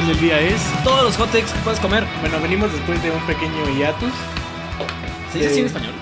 [0.00, 0.60] especial del día es.
[0.84, 2.04] Todos los hot takes que puedes comer.
[2.20, 4.12] Bueno, venimos después de un pequeño hiatus.
[5.32, 5.92] ¿Se dice Eh, así en español?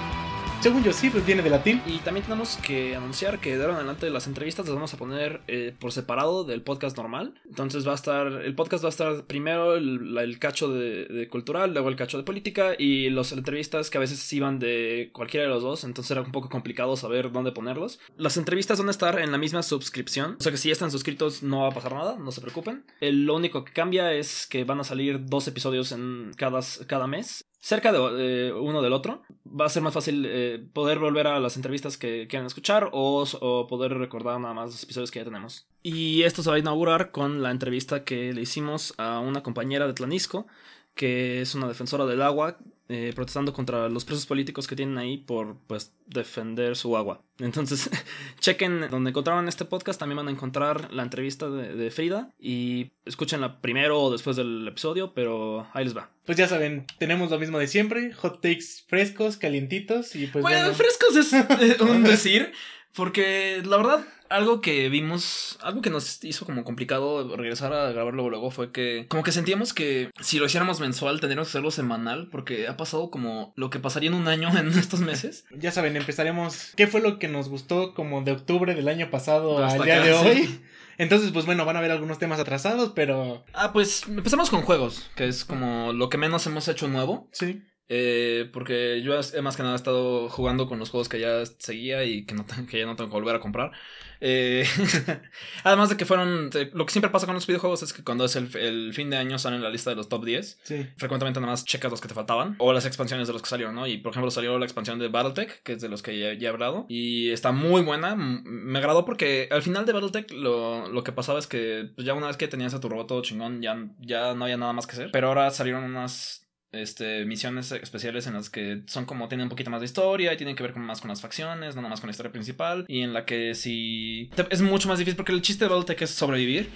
[0.61, 1.81] Según yo, sí, pues viene de latín.
[1.87, 4.97] Y también tenemos que anunciar que de ahora en adelante las entrevistas las vamos a
[4.97, 7.35] poner eh, por separado del podcast normal.
[7.49, 11.73] Entonces va a estar, el podcast va a estar primero el, cacho de, de cultural,
[11.73, 15.53] luego el cacho de política y las entrevistas que a veces iban de cualquiera de
[15.53, 18.01] los dos, entonces era un poco complicado saber dónde ponerlos.
[18.17, 20.91] Las entrevistas van a estar en la misma suscripción, o sea que si ya están
[20.91, 22.85] suscritos no va a pasar nada, no se preocupen.
[23.01, 27.07] El- lo único que cambia es que van a salir dos episodios en cada, cada
[27.07, 27.45] mes.
[27.61, 31.41] Cerca de eh, uno del otro, va a ser más fácil eh, poder volver a
[31.41, 35.25] las entrevistas que quieran escuchar o, o poder recordar nada más los episodios que ya
[35.25, 35.67] tenemos.
[35.83, 39.87] Y esto se va a inaugurar con la entrevista que le hicimos a una compañera
[39.87, 40.47] de Tlanisco,
[40.95, 45.19] que es una defensora del agua, eh, protestando contra los presos políticos que tienen ahí
[45.19, 47.23] por pues defender su agua.
[47.39, 47.91] Entonces,
[48.41, 52.93] chequen donde encontraron este podcast, también van a encontrar la entrevista de, de Frida y
[53.05, 56.11] escúchenla primero o después del episodio, pero ahí les va.
[56.25, 60.15] Pues ya saben, tenemos lo mismo de siempre: hot takes frescos, calientitos.
[60.17, 62.53] Y pues bueno, bueno, frescos es eh, un decir,
[62.95, 68.29] porque la verdad, algo que vimos, algo que nos hizo como complicado regresar a grabarlo
[68.31, 72.29] luego, fue que como que sentíamos que si lo hiciéramos mensual tendríamos que hacerlo semanal,
[72.31, 75.45] porque ha pasado como lo que pasaría en un año en estos meses.
[75.57, 76.73] ya saben, empezaremos.
[76.77, 79.97] ¿Qué fue lo que nos gustó como de octubre del año pasado Hasta al día
[80.03, 80.41] acá, de sí.
[80.43, 80.61] hoy?
[80.99, 85.09] Entonces, pues bueno, van a haber algunos temas atrasados, pero Ah, pues empezamos con juegos,
[85.15, 87.29] que es como lo que menos hemos hecho nuevo.
[87.33, 87.63] sí.
[87.89, 91.45] Eh, porque yo he más que nada he estado jugando con los juegos que ya
[91.59, 93.73] seguía y que, no, te- que ya no tengo que volver a comprar.
[94.21, 94.67] Eh,
[95.65, 96.51] además de que fueron...
[96.55, 99.11] eh, Lo que siempre pasa con los videojuegos es que cuando es el, el fin
[99.11, 100.59] de año salen en la lista de los top 10.
[100.65, 100.87] Sí.
[100.97, 102.57] Frecuentemente nada más checas los que te faltaban.
[102.59, 103.87] O las expansiones de los que salieron, ¿no?
[103.87, 106.49] Y por ejemplo salió la expansión de Battletech, que es de los que ya, ya
[106.49, 106.87] he hablado.
[106.89, 108.15] Y está muy buena.
[108.17, 112.15] Me agradó porque al final de Battletech lo, lo que pasaba es que pues, ya
[112.15, 114.87] una vez que tenías a tu robot todo chingón, ya, ya no había nada más
[114.87, 115.11] que hacer.
[115.13, 119.71] Pero ahora salieron unas este, misiones especiales en las que son como tienen un poquito
[119.71, 122.09] más de historia y tienen que ver con, más con las facciones, no más con
[122.09, 122.85] la historia principal.
[122.89, 124.31] Y en la que si...
[124.35, 126.69] te- Es mucho más difícil porque el chiste de Battletech es sobrevivir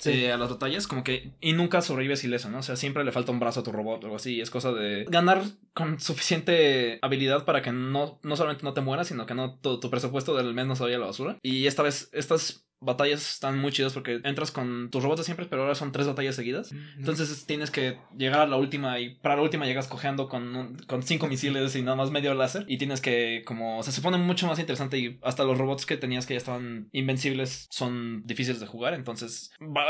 [0.00, 0.10] Sí.
[0.12, 1.32] eh, a las batallas, como que.
[1.40, 2.58] Y nunca sobrevives ileso, ¿no?
[2.60, 4.40] O sea, siempre le falta un brazo a tu robot o algo así.
[4.40, 5.42] Es cosa de ganar
[5.74, 9.80] con suficiente habilidad para que no, no solamente no te mueras, sino que no tu,
[9.80, 11.38] tu presupuesto del mes no se vaya a la basura.
[11.42, 15.46] Y esta vez, estas batallas están muy chidas porque entras con tus robots de siempre,
[15.46, 16.70] pero ahora son tres batallas seguidas.
[16.96, 20.76] Entonces tienes que llegar a la última y para la última llegas cojeando con, un-
[20.86, 22.64] con cinco misiles y nada más medio láser.
[22.68, 23.82] Y tienes que como...
[23.82, 27.66] Se pone mucho más interesante y hasta los robots que tenías que ya estaban invencibles
[27.70, 28.94] son difíciles de jugar.
[28.94, 29.84] Entonces va-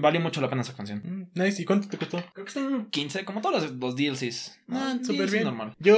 [0.00, 1.00] valió mucho la pena esa canción.
[1.34, 2.18] Mm, Nice, ¿y cuánto te costó?
[2.32, 4.58] Creo que están en 15, como todos los, los DLCs.
[4.68, 5.44] Ah, DLC súper bien.
[5.44, 5.74] normal.
[5.78, 5.94] Yo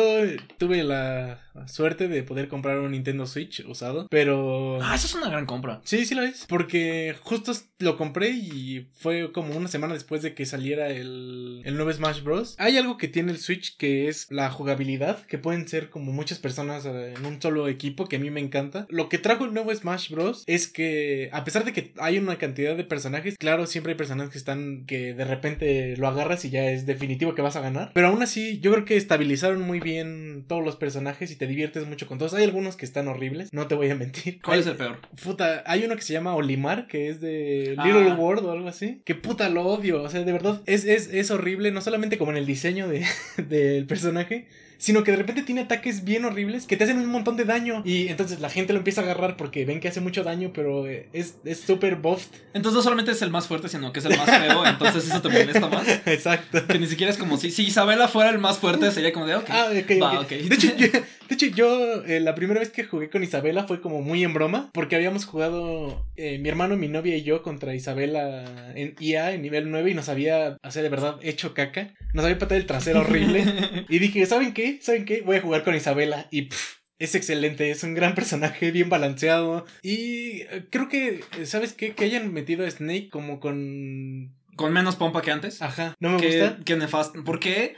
[0.59, 4.82] tuve la suerte de poder comprar un Nintendo Switch usado, pero...
[4.82, 5.81] Ah, esa es una gran compra.
[5.84, 6.47] Sí, sí lo es.
[6.47, 11.76] Porque justo lo compré y fue como una semana después de que saliera el, el
[11.76, 12.54] nuevo Smash Bros.
[12.59, 16.38] Hay algo que tiene el Switch que es la jugabilidad, que pueden ser como muchas
[16.38, 18.87] personas eh, en un solo equipo, que a mí me encanta.
[18.88, 20.44] Lo que trajo el nuevo Smash Bros.
[20.47, 24.32] es que, a pesar de que hay una cantidad de personajes, claro, siempre hay personajes
[24.32, 27.93] que están que de repente lo agarras y ya es definitivo que vas a ganar.
[27.94, 31.87] Pero aún así, yo creo que estabilizaron muy bien todos los personajes y te diviertes
[31.87, 32.34] mucho con todos.
[32.34, 34.41] Hay algunos que están horribles, no te voy a mentir.
[34.43, 34.99] ¿Cuál Hay- es el peor?
[35.22, 37.84] Puta, hay uno que se llama Olimar, que es de Ah.
[37.87, 39.00] Little World o algo así.
[39.05, 40.03] Que puta lo odio.
[40.03, 43.05] O sea, de verdad, es, es, es horrible, no solamente como en el diseño de,
[43.49, 44.47] del personaje,
[44.77, 47.82] sino que de repente tiene ataques bien horribles que te hacen un montón de daño.
[47.87, 50.87] Y entonces la gente lo empieza a agarrar porque ven que hace mucho daño, pero
[50.87, 52.37] eh, es es súper buffed.
[52.52, 54.67] Entonces no solamente es el más fuerte, sino que es el más feo.
[54.67, 55.88] entonces eso te molesta más.
[56.06, 56.67] Exacto.
[56.67, 59.37] Que ni siquiera es como si, si Isabela fuera el más fuerte, sería como de,
[59.37, 59.47] ok.
[59.49, 60.25] Ah, ok, va, ok.
[60.25, 60.31] ok.
[60.31, 60.87] De hecho, yo,
[61.29, 64.35] de hecho, yo eh, la primera vez que jugué con Isabela fue como muy en
[64.35, 69.32] broma, porque habíamos jugado eh, mi hermano, mi novia y yo contra Isabela en IA
[69.32, 71.94] en nivel 9 y nos había, o sea, de verdad, hecho caca.
[72.12, 73.44] Nos había patado el trasero horrible.
[73.88, 74.79] y dije, ¿saben qué?
[74.82, 75.23] ¿Saben qué?
[75.23, 79.67] Voy a jugar con Isabela y pff, es excelente, es un gran personaje, bien balanceado.
[79.82, 81.94] Y eh, creo que, ¿sabes qué?
[81.94, 84.35] Que hayan metido a Snake como con...
[84.56, 85.60] Con menos pompa que antes.
[85.62, 86.64] Ajá, no me que, gusta.
[86.64, 87.24] que nefasto.
[87.24, 87.74] ¿Por qué?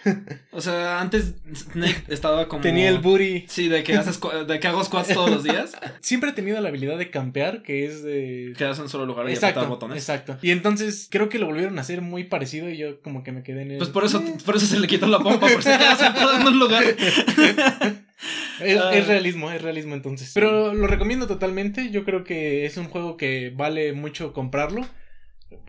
[0.51, 2.63] O sea, antes Snake estaba como.
[2.63, 3.45] Tenía el booty.
[3.49, 5.73] Sí, de que, haces, de que hago squats todos los días.
[6.01, 8.53] Siempre he tenido la habilidad de campear, que es de...
[8.59, 9.99] Quedas en un solo lugar y Exacto, apretar botones.
[9.99, 10.39] exacto.
[10.43, 13.43] Y entonces creo que lo volvieron a hacer muy parecido y yo como que me
[13.43, 13.79] quedé en el...
[13.79, 16.37] Pues por eso, Eh, por eso se le quitó la pompa, por si quedas sentado
[16.39, 16.85] en un lugar.
[18.61, 18.95] es, Ah.
[18.95, 20.33] es realismo, es realismo entonces.
[20.35, 21.91] Pero lo recomiendo totalmente.
[21.91, 24.87] Yo creo que es un juego que vale mucho comprarlo.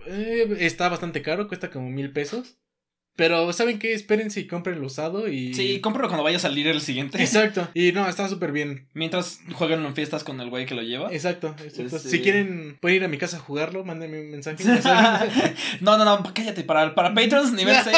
[0.05, 2.57] Eh, está bastante caro, cuesta como mil pesos.
[3.17, 3.93] Pero, ¿saben qué?
[3.93, 5.51] Espérense y compren el usado y.
[5.55, 7.19] Sí, cómpralo cuando vaya a salir el siguiente.
[7.19, 7.67] Exacto.
[7.73, 8.89] Y no, está súper bien.
[8.93, 11.11] Mientras juegan en fiestas con el güey que lo lleva.
[11.11, 11.95] Exacto, exacto.
[11.95, 14.63] Este- Si quieren, pueden ir a mi casa a jugarlo, mándenme un mensaje.
[15.81, 17.97] no, no, no, cállate, para, para patrons nivel 6.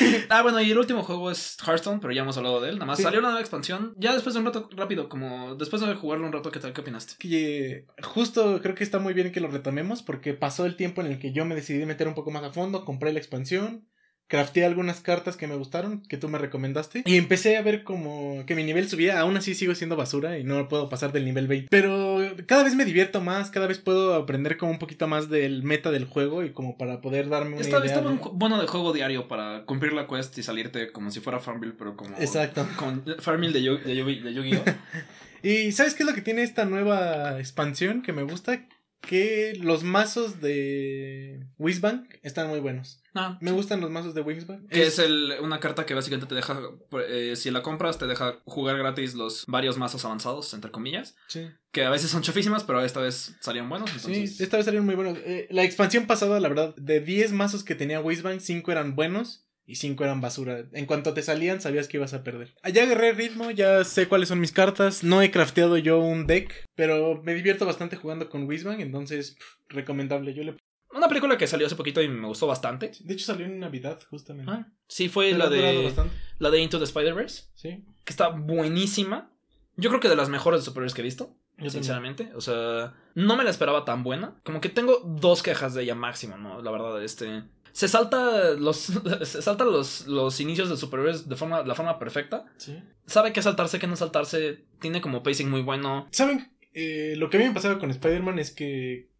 [0.28, 2.74] ah, bueno, y el último juego es Hearthstone, pero ya hemos hablado de él.
[2.76, 3.02] Nada más Sí.
[3.02, 3.94] salió una nueva expansión.
[3.96, 6.72] Ya después de un rato, rápido, como después de jugarlo un rato, ¿qué tal?
[6.72, 7.14] ¿Qué opinaste?
[7.18, 11.08] que justo creo que está muy bien que lo retomemos porque pasó el tiempo en
[11.08, 13.86] el que yo me decidí meter un poco más a fondo, compré la expansión,
[14.28, 18.44] crafteé algunas cartas que me gustaron, que tú me recomendaste, y empecé a ver como
[18.46, 21.46] que mi nivel subía, aún así sigo siendo basura y no puedo pasar del nivel
[21.46, 25.28] 20, pero cada vez me divierto más, cada vez puedo aprender como un poquito más
[25.30, 27.96] del meta del juego y como para poder darme una Está, idea.
[27.96, 31.38] está de- bueno de juego diario para cumplir la quest y salirte como si fuera
[31.40, 32.16] Farmville, pero como.
[32.18, 32.66] Exacto.
[32.76, 34.64] Con Farmville de Yu- de Yu- de Yu-Gi-Oh!
[35.42, 38.64] Y ¿sabes qué es lo que tiene esta nueva expansión que me gusta?
[39.06, 43.02] Que los mazos de Wizbank están muy buenos.
[43.14, 44.68] Ah, Me gustan los mazos de Wingsbank.
[44.68, 46.60] Que es el, una carta que básicamente te deja,
[47.08, 51.16] eh, si la compras, te deja jugar gratis los varios mazos avanzados, entre comillas.
[51.28, 53.90] Sí, Que a veces son chafísimas, pero esta vez salieron buenos.
[53.94, 55.16] Entonces, sí, esta vez salieron muy buenos.
[55.24, 59.45] Eh, la expansión pasada, la verdad, de 10 mazos que tenía Wingsbank, 5 eran buenos
[59.66, 60.64] y 5 eran basura.
[60.72, 62.54] En cuanto te salían, sabías que ibas a perder.
[62.72, 65.02] Ya agarré ritmo, ya sé cuáles son mis cartas.
[65.04, 69.56] No he crafteado yo un deck, pero me divierto bastante jugando con Wingsbank, entonces pff,
[69.74, 70.34] recomendable.
[70.34, 70.56] Yo le...
[70.92, 72.92] Una película que salió hace poquito y me gustó bastante.
[73.00, 74.50] De hecho, salió en Navidad, justamente.
[74.50, 76.14] Ah, sí, fue la de, bastante.
[76.38, 77.84] la de Into the Spider-Verse, Sí.
[78.04, 79.30] que está buenísima.
[79.76, 81.24] Yo creo que de las mejores de superhéroes que he visto.
[81.58, 81.70] Yo también.
[81.72, 82.30] sinceramente.
[82.34, 84.40] O sea, no me la esperaba tan buena.
[84.44, 86.62] Como que tengo dos quejas de ella máximo, ¿no?
[86.62, 87.42] La verdad, este.
[87.76, 88.78] Se salta los.
[89.24, 92.46] se salta los, los inicios de superhéroes de forma, la forma perfecta.
[92.56, 92.82] Sí.
[93.04, 94.64] Sabe qué saltarse, qué no saltarse.
[94.80, 96.08] Tiene como pacing muy bueno.
[96.10, 96.50] ¿Saben?
[96.72, 99.10] Eh, lo que a mí me pasaba con Spider-Man es que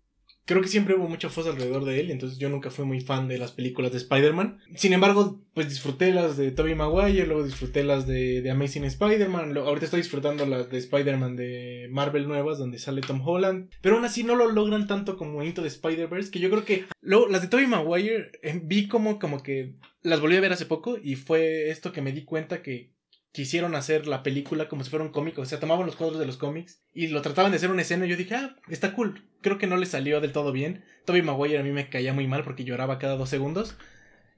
[0.47, 3.29] creo que siempre hubo mucho fuss alrededor de él, entonces yo nunca fui muy fan
[3.29, 4.59] de las películas de Spider-Man.
[4.77, 9.57] Sin embargo, pues disfruté las de Tobey Maguire, luego disfruté las de, de Amazing Spider-Man,
[9.57, 14.05] ahorita estoy disfrutando las de Spider-Man de Marvel nuevas, donde sale Tom Holland, pero aún
[14.05, 17.43] así no lo logran tanto como Into the Spider-Verse, que yo creo que luego las
[17.43, 21.17] de Tobey Maguire eh, vi como, como que las volví a ver hace poco y
[21.17, 22.96] fue esto que me di cuenta que
[23.32, 26.26] quisieron hacer la película como si fuera un cómic, o sea, tomaban los cuadros de
[26.26, 29.25] los cómics y lo trataban de hacer una escena y yo dije, ah, está cool,
[29.43, 30.84] creo que no le salió del todo bien.
[31.05, 33.76] Toby Maguire a mí me caía muy mal porque lloraba cada dos segundos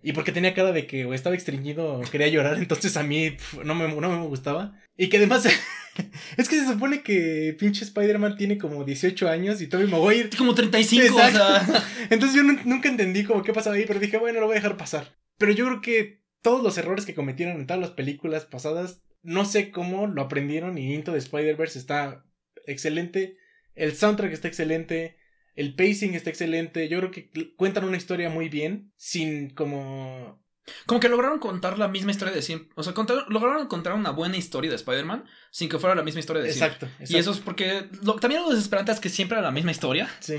[0.02, 3.30] y porque tenía cara de que o estaba extrañido o quería llorar, entonces a mí
[3.30, 4.74] pf, no, me, no me gustaba.
[4.96, 5.46] Y que además,
[6.36, 10.28] es que se supone que pinche Spider-Man tiene como 18 años y Toby Maguire...
[10.36, 11.38] Como 35, o Exacto.
[11.38, 11.84] sea.
[12.10, 14.60] Entonces yo nu- nunca entendí como qué pasaba ahí, pero dije, bueno, lo voy a
[14.60, 15.14] dejar pasar.
[15.38, 19.44] Pero yo creo que todos los errores que cometieron en todas las películas pasadas, no
[19.44, 22.24] sé cómo lo aprendieron y Into the Spider-Verse está
[22.66, 23.36] excelente,
[23.74, 25.16] el soundtrack está excelente,
[25.54, 30.44] el pacing está excelente, yo creo que cuentan una historia muy bien, sin como...
[30.84, 32.68] Como que lograron contar la misma historia de siempre.
[32.74, 32.92] O sea,
[33.28, 36.74] lograron contar una buena historia de Spider-Man sin que fuera la misma historia de siempre.
[36.74, 37.12] Exacto, exacto.
[37.16, 40.10] Y eso es porque lo- también lo desesperante es que siempre era la misma historia.
[40.20, 40.36] Sí,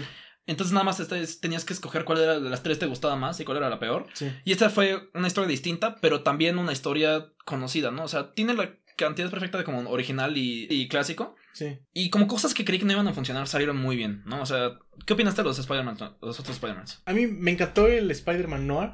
[0.49, 0.97] Entonces nada más
[1.39, 3.79] tenías que escoger cuál era de las tres te gustaba más y cuál era la
[3.79, 4.07] peor.
[4.13, 4.31] sí.
[4.43, 8.03] Y esta fue una historia distinta, pero también una historia conocida, ¿no?
[8.03, 11.35] O sea, tiene la cantidad perfecta de como original y, y clásico.
[11.53, 11.77] Sí.
[11.93, 14.41] Y como cosas que creí que no iban a funcionar salieron muy bien, ¿no?
[14.41, 16.85] O sea, ¿qué opinaste de los Spider-Man, los otros Spider-Man?
[17.05, 18.93] A mí me encantó el Spider-Man Noir.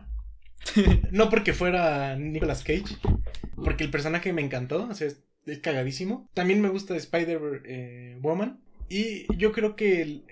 [1.12, 2.98] no porque fuera Nicolas Cage,
[3.64, 6.30] porque el personaje me encantó, o sea, es, es cagadísimo.
[6.34, 8.60] También me gusta Spider-Woman.
[8.90, 10.24] y yo creo que el,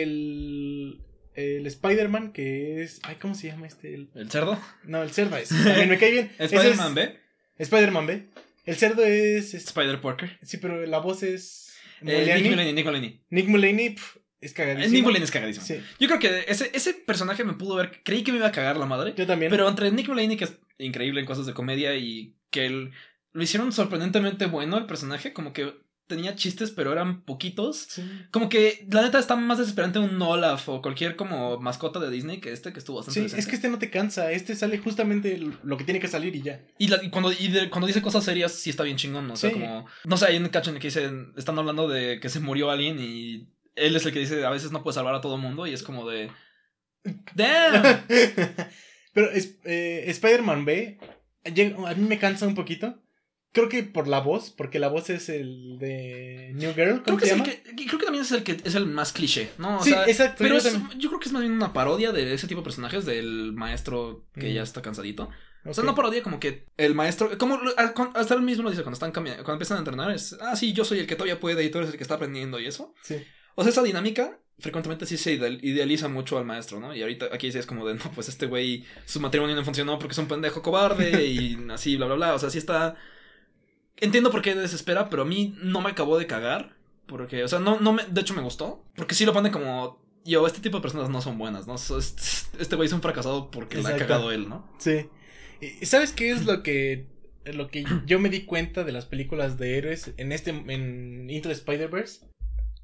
[0.00, 1.00] el,
[1.34, 3.00] el Spider-Man que es...
[3.04, 3.94] Ay, ¿cómo se llama este?
[3.94, 4.58] El- ¿El cerdo?
[4.84, 5.48] no, el cerdo es.
[5.50, 6.32] También me cae bien.
[6.38, 7.20] ¿Spider-Man es- B?
[7.58, 8.28] Spider-Man B.
[8.64, 9.54] El cerdo es...
[9.54, 10.38] es- Spider-Porker.
[10.42, 11.72] sí, pero la voz es...
[12.04, 12.32] Eh.
[12.36, 13.20] Nick Mulaney, Nick Mulaney.
[13.30, 13.96] Nick Mulaney,
[14.40, 14.86] es cagadísimo.
[14.86, 15.64] Eh, Nick Mulaney es cagadísimo.
[15.64, 18.00] Sí, Yo creo que ese, ese personaje me pudo ver.
[18.04, 19.14] Creí que me iba a cagar la madre.
[19.16, 19.50] yo también.
[19.50, 22.90] Pero entre Nick Mulaney, que es increíble en cosas de comedia, y que el-
[23.32, 25.72] lo hicieron sorprendentemente bueno el personaje, como que
[26.14, 27.86] tenía chistes, pero eran poquitos.
[27.88, 28.02] Sí.
[28.30, 32.40] Como que la neta está más desesperante un Olaf o cualquier como mascota de Disney
[32.40, 35.38] que este que estuvo bastante Sí, es que este no te cansa, este sale justamente
[35.62, 36.60] lo que tiene que salir y ya.
[36.78, 39.30] Y, la- y cuando, y de- cuando dice cosas serias, sí está bien chingón.
[39.30, 39.54] O sea, Sí.
[39.54, 39.86] como.
[40.04, 41.32] No sé, hay un cacho en el que dicen.
[41.36, 44.70] Están hablando de que se murió alguien y él es el que dice a veces
[44.72, 46.30] no puede salvar a todo mundo y es como de.
[47.34, 48.04] ¡Damn!
[49.14, 50.98] Pero es- eh, Spider-Man B,
[51.44, 53.01] a mí me cansa un poquito.
[53.52, 57.16] Creo que por la voz, porque la voz es el de New Girl, Creo ¿cómo
[57.18, 57.60] que, se es el llama?
[57.76, 59.78] que, creo que también es el que es el más cliché, ¿no?
[59.78, 60.36] O sí, sea, exacto.
[60.38, 62.64] Pero yo es- yo creo que es más bien una parodia de ese tipo de
[62.64, 64.54] personajes del maestro que Mm.
[64.54, 65.28] ya está cansadito.
[65.64, 67.60] O sea, no parodia como que el maestro, como
[68.14, 70.72] hasta él mismo lo dice cuando están cambiando, cuando empiezan a entrenar, es, ah, sí,
[70.72, 72.94] yo soy el que todavía puede y tú eres el que está aprendiendo y eso.
[73.02, 73.16] Sí.
[73.54, 76.94] O sea, esa dinámica frecuentemente sí se ideal- idealiza mucho al maestro, ¿no?
[76.96, 79.98] Y ahorita aquí sí es como de, no, pues este güey, su matrimonio no funcionó
[79.98, 82.34] porque es un pendejo cobarde y así, bla, bla, bla.
[82.34, 82.96] O sea, sí está...
[84.02, 86.76] Entiendo por qué desespera, pero a mí no me acabó de cagar.
[87.06, 88.04] Porque, o sea, no, no me...
[88.04, 88.84] De hecho me gustó.
[88.96, 90.02] Porque sí lo pone como...
[90.24, 91.76] Yo, este tipo de personas no son buenas, ¿no?
[91.76, 92.22] Este
[92.58, 94.08] este güey es un fracasado porque la ha Exacto.
[94.08, 94.68] cagado él, ¿no?
[94.78, 95.08] Sí.
[95.60, 97.06] ¿Y sabes qué es lo que
[97.44, 101.48] lo que yo me di cuenta de las películas de héroes en este en Into
[101.48, 102.26] the Spider-Verse?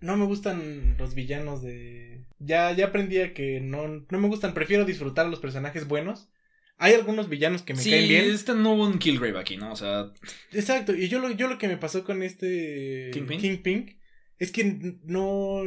[0.01, 4.55] No me gustan los villanos de ya ya aprendí a que no no me gustan,
[4.55, 6.29] prefiero disfrutar a los personajes buenos.
[6.79, 8.31] Hay algunos villanos que me sí, caen bien.
[8.31, 9.73] este no hubo un Killgrave aquí, ¿no?
[9.73, 10.13] O sea,
[10.53, 13.41] Exacto, y yo lo, yo lo que me pasó con este ¿Kingpin?
[13.41, 13.99] Kingpin
[14.39, 15.63] es que no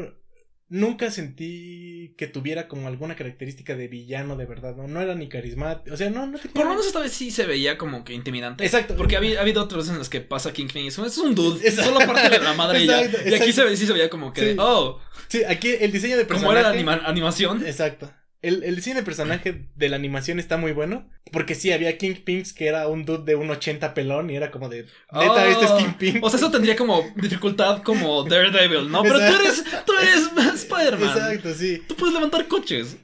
[0.69, 5.27] nunca sentí que tuviera como alguna característica de villano de verdad, no, no era ni
[5.27, 8.05] carismático, o sea, no, no tenía- por lo menos esta vez sí se veía como
[8.05, 8.63] que intimidante.
[8.63, 8.95] Exacto.
[8.95, 11.17] Porque ha habido, ha habido otras veces en las que pasa Kingpin y es, es
[11.17, 11.91] un dude, Exacto.
[11.93, 13.01] solo parte de la madre y ya.
[13.03, 14.55] Y aquí se ve, sí se veía como que, Sí.
[14.59, 17.65] oh, Sí, aquí el diseño de personaje como era la anima- animación.
[17.65, 18.09] Exacto.
[18.41, 21.07] El, el diseño de personaje de la animación está muy bueno.
[21.31, 24.67] Porque sí, había Kingpins que era un dude de un 80 pelón y era como
[24.67, 24.83] de.
[24.83, 26.19] Neta, Oh, este es Kingpin.
[26.23, 29.03] O sea, eso tendría como dificultad como Daredevil, ¿no?
[29.03, 31.09] Pero tú eres, tú eres Spider-Man.
[31.09, 31.81] Exacto, sí.
[31.87, 32.97] Tú puedes levantar coches.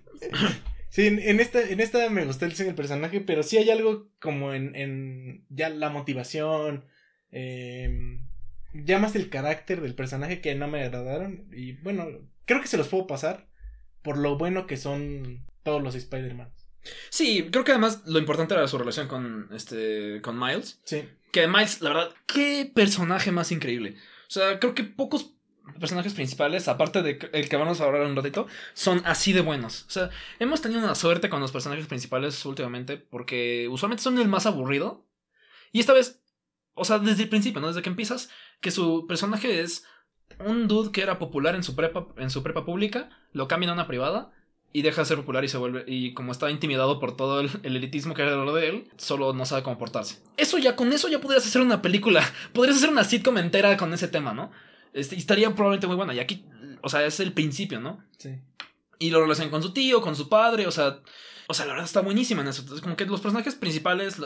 [0.89, 3.69] Sí, en, en esta, en esta me gustó el diseño del personaje, pero sí hay
[3.69, 6.85] algo como en, en ya la motivación,
[7.31, 8.19] eh,
[8.73, 11.47] ya más el carácter del personaje que no me agradaron.
[11.53, 12.07] Y bueno,
[12.45, 13.47] creo que se los puedo pasar
[14.01, 16.51] por lo bueno que son todos los Spider-Man.
[17.09, 20.79] Sí, creo que además lo importante era su relación con este con Miles.
[20.85, 23.95] Sí, Que Miles, la verdad, qué personaje más increíble.
[24.27, 25.33] O sea, creo que pocos
[25.79, 29.83] personajes principales, aparte de el que vamos a hablar un ratito, son así de buenos.
[29.87, 34.27] O sea, hemos tenido una suerte con los personajes principales últimamente porque usualmente son el
[34.27, 35.05] más aburrido.
[35.71, 36.21] Y esta vez,
[36.73, 37.67] o sea, desde el principio, ¿no?
[37.67, 38.29] Desde que empiezas,
[38.61, 39.83] que su personaje es
[40.45, 43.73] un dude que era popular en su prepa, en su prepa pública, lo cambian a
[43.73, 44.31] una privada
[44.73, 45.83] y deja de ser popular y se vuelve.
[45.87, 49.33] Y como está intimidado por todo el, el elitismo que hay alrededor de él, solo
[49.33, 50.21] no sabe cómo portarse.
[50.37, 52.23] Eso ya, con eso ya podrías hacer una película.
[52.53, 54.51] Podrías hacer una sitcom entera con ese tema, ¿no?
[54.93, 56.13] Este, y estaría probablemente muy buena.
[56.13, 56.45] Y aquí,
[56.81, 58.03] o sea, es el principio, ¿no?
[58.17, 58.39] sí.
[58.99, 61.01] Y lo relacionan con su tío, con su padre, o sea.
[61.49, 62.61] O sea, la verdad está buenísima en eso.
[62.61, 64.17] Entonces, como que los personajes principales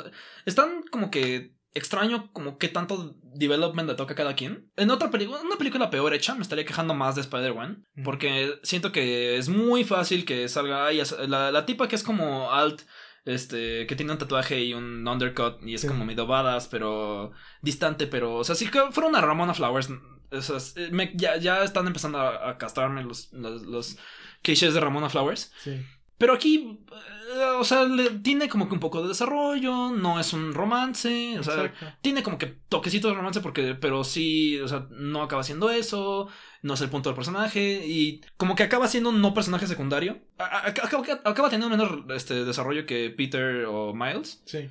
[0.45, 4.69] están como que extraño como qué tanto development le toca a cada quien.
[4.75, 7.85] En otra película, una película peor hecha, me estaría quejando más de Spider-Man.
[8.03, 11.01] Porque siento que es muy fácil que salga ahí.
[11.27, 12.81] La, la tipa que es como alt,
[13.25, 15.87] este, que tiene un tatuaje y un undercut y es Sí.
[15.87, 19.89] como medio badass, pero distante, pero, o sea, si que fuera una Ramona Flowers,
[20.31, 20.57] o sea,
[20.91, 23.97] me- ya, ya están empezando a, a castrarme los, los, los
[24.41, 25.51] clichés de Ramona Flowers.
[25.59, 25.81] Sí.
[26.21, 30.33] Pero aquí, eh, o sea, le- tiene como que un poco de desarrollo, no es
[30.33, 31.87] un romance, o sea, Exacto.
[32.01, 36.27] tiene como que toquecito de romance porque, pero sí, o sea, no acaba siendo eso,
[36.61, 40.19] no es el punto del personaje y como que acaba siendo un no personaje secundario,
[40.37, 44.69] A- a- acaba, acaba teniendo menor este, desarrollo que Peter o Miles, Sí.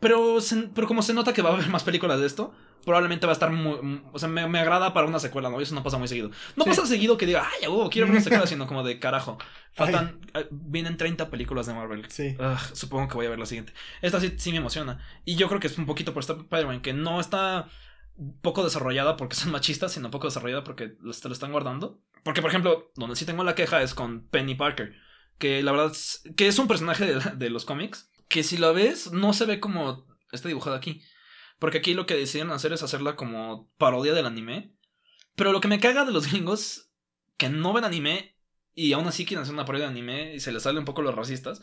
[0.00, 2.52] Pero, se- pero como se nota que va a haber más películas de esto,
[2.84, 5.60] probablemente va a estar muy, o sea, me, me agrada para una secuela, ¿no?
[5.60, 6.30] Eso no pasa muy seguido.
[6.56, 6.70] No Sí.
[6.70, 9.36] pasa seguido que diga, ay, huevo, quiero ver una secuela, sino como de carajo.
[9.72, 12.06] Faltan, eh, vienen 30 películas de Marvel.
[12.08, 12.36] Sí.
[12.40, 13.74] Ugh, supongo que voy a ver la siguiente.
[14.00, 14.98] Esta sí, sí me emociona.
[15.26, 17.68] Y yo creo que es un poquito por esta Spider-Man, que no está
[18.42, 22.00] poco desarrollada porque son machistas, sino poco desarrollada porque te lo están guardando.
[22.24, 24.94] Porque, por ejemplo, donde sí tengo la queja es con Penny Parker,
[25.38, 28.70] que la verdad es, que es un personaje de, de los cómics, que si la
[28.72, 31.02] ves no se ve como está dibujada aquí.
[31.58, 34.74] Porque aquí lo que deciden hacer es hacerla como parodia del anime.
[35.34, 36.90] Pero lo que me caga de los gringos,
[37.36, 38.38] que no ven anime
[38.74, 41.02] y aún así quieren hacer una parodia de anime y se les sale un poco
[41.02, 41.60] los racistas,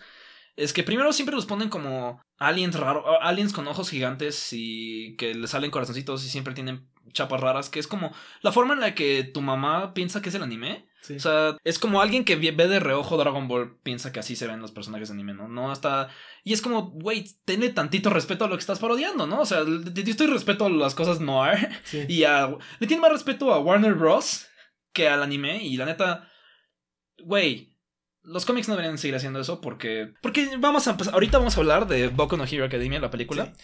[0.55, 5.33] es que primero siempre los ponen como aliens raros, aliens con ojos gigantes y que
[5.33, 8.93] les salen corazoncitos y siempre tienen chapas raras, que es como la forma en la
[8.93, 10.86] que tu mamá piensa que es el anime.
[11.01, 11.15] Sí.
[11.15, 14.47] O sea, es como alguien que ve de reojo Dragon Ball piensa que así se
[14.47, 15.47] ven los personajes de anime, ¿no?
[15.47, 16.09] No está...
[16.43, 19.41] Y es como, güey, tenle tantito respeto a lo que estás parodiando, ¿no?
[19.41, 22.05] O sea, le- estoy respeto a las cosas noir sí.
[22.09, 22.49] y a...
[22.79, 24.47] Le tiene más respeto a Warner Bros.
[24.91, 26.29] que al anime y la neta,
[27.23, 27.77] güey,
[28.23, 30.13] los cómics no deberían seguir haciendo eso porque...
[30.21, 31.13] Porque vamos a empezar...
[31.13, 33.53] Ahorita vamos a hablar de Boku no Hero Academia, la película.
[33.55, 33.63] Sí.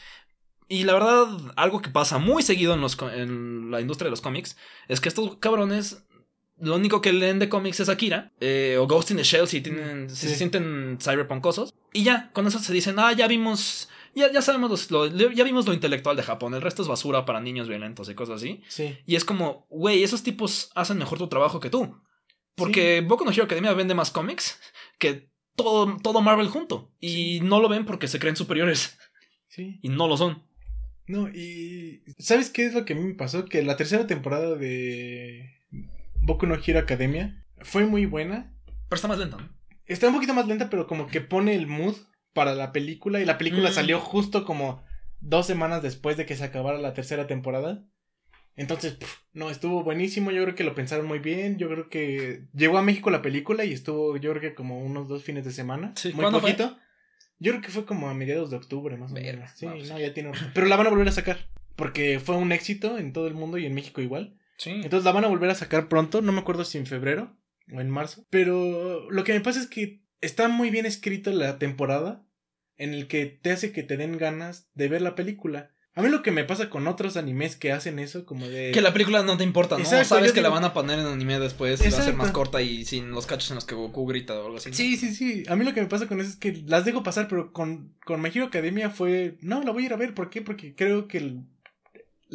[0.70, 4.22] Y la verdad, algo que pasa muy seguido en, los, en la industria de los
[4.22, 6.06] cómics es que estos cabrones,
[6.63, 9.62] lo único que leen de cómics es Akira eh, o Ghost in the Shell si,
[9.62, 10.27] tienen, si Sí.
[10.29, 11.74] se sienten cyberpunkosos.
[11.93, 15.43] Y ya, con eso se dicen, ah, ya vimos, ya, ya sabemos los- lo, ya
[15.43, 18.62] vimos lo intelectual de Japón, el resto es basura para niños violentos y cosas así.
[18.67, 18.98] Sí.
[19.05, 22.01] Y es como, güey, esos tipos hacen mejor tu trabajo que tú.
[22.55, 24.60] Porque Boku no Hero Academia vende más cómics
[25.00, 26.91] que todo, todo Marvel junto.
[27.00, 28.98] Y no lo ven porque se creen superiores.
[29.50, 29.79] Sí.
[29.82, 30.43] Y no lo son.
[31.08, 33.46] No, y ¿sabes qué es lo que a mí me pasó?
[33.46, 35.50] Que la tercera temporada de
[36.24, 38.53] Boku no Hero Academia fue muy buena.
[38.89, 39.50] Pero está más lenta, ¿no?
[39.86, 41.96] Está un poquito más lenta, pero como que pone el mood
[42.34, 43.20] para la película.
[43.22, 43.74] Y la película Mm.
[43.74, 44.84] salió justo como
[45.20, 47.84] dos semanas después de que se acabara la tercera temporada.
[48.56, 48.98] Entonces,
[49.34, 50.32] no, estuvo buenísimo.
[50.32, 51.58] Yo creo que lo pensaron muy bien.
[51.58, 55.08] Yo creo que llegó a México la película y estuvo, yo creo que como unos
[55.08, 55.94] dos fines de semana.
[55.96, 56.77] Sí, muy poquito.
[57.39, 59.50] Yo creo que fue como a mediados de octubre, más o menos.
[59.56, 60.32] Sí, no, ya tiene.
[60.53, 61.38] Pero la van a volver a sacar.
[61.75, 64.38] Porque fue un éxito en todo el mundo y en México igual.
[64.57, 64.72] Sí.
[64.72, 67.36] Entonces la van a volver a sacar pronto, no me acuerdo si en febrero
[67.74, 68.25] o en marzo.
[68.29, 72.25] Pero lo que me pasa es que está muy bien escrito la temporada
[72.77, 75.69] en el que te hace que te den ganas de ver la película.
[75.95, 78.72] A mí lo que me pasa con otros animes que hacen eso, como de...
[78.72, 79.81] Que la película no te importa, ¿no?
[79.83, 82.31] Exacto, Sabes que la van a poner en anime después y va a ser más
[82.31, 84.69] corta y sin los cachos en los que Goku grita o algo así.
[84.69, 84.75] ¿no?
[84.75, 85.43] Sí, sí, sí.
[85.48, 87.93] A mí lo que me pasa con eso es que las dejo pasar, pero con,
[88.05, 89.38] con My Hero Academia fue...
[89.41, 90.15] No, la voy a ir a ver.
[90.15, 90.41] ¿Por qué?
[90.41, 91.43] Porque creo que el-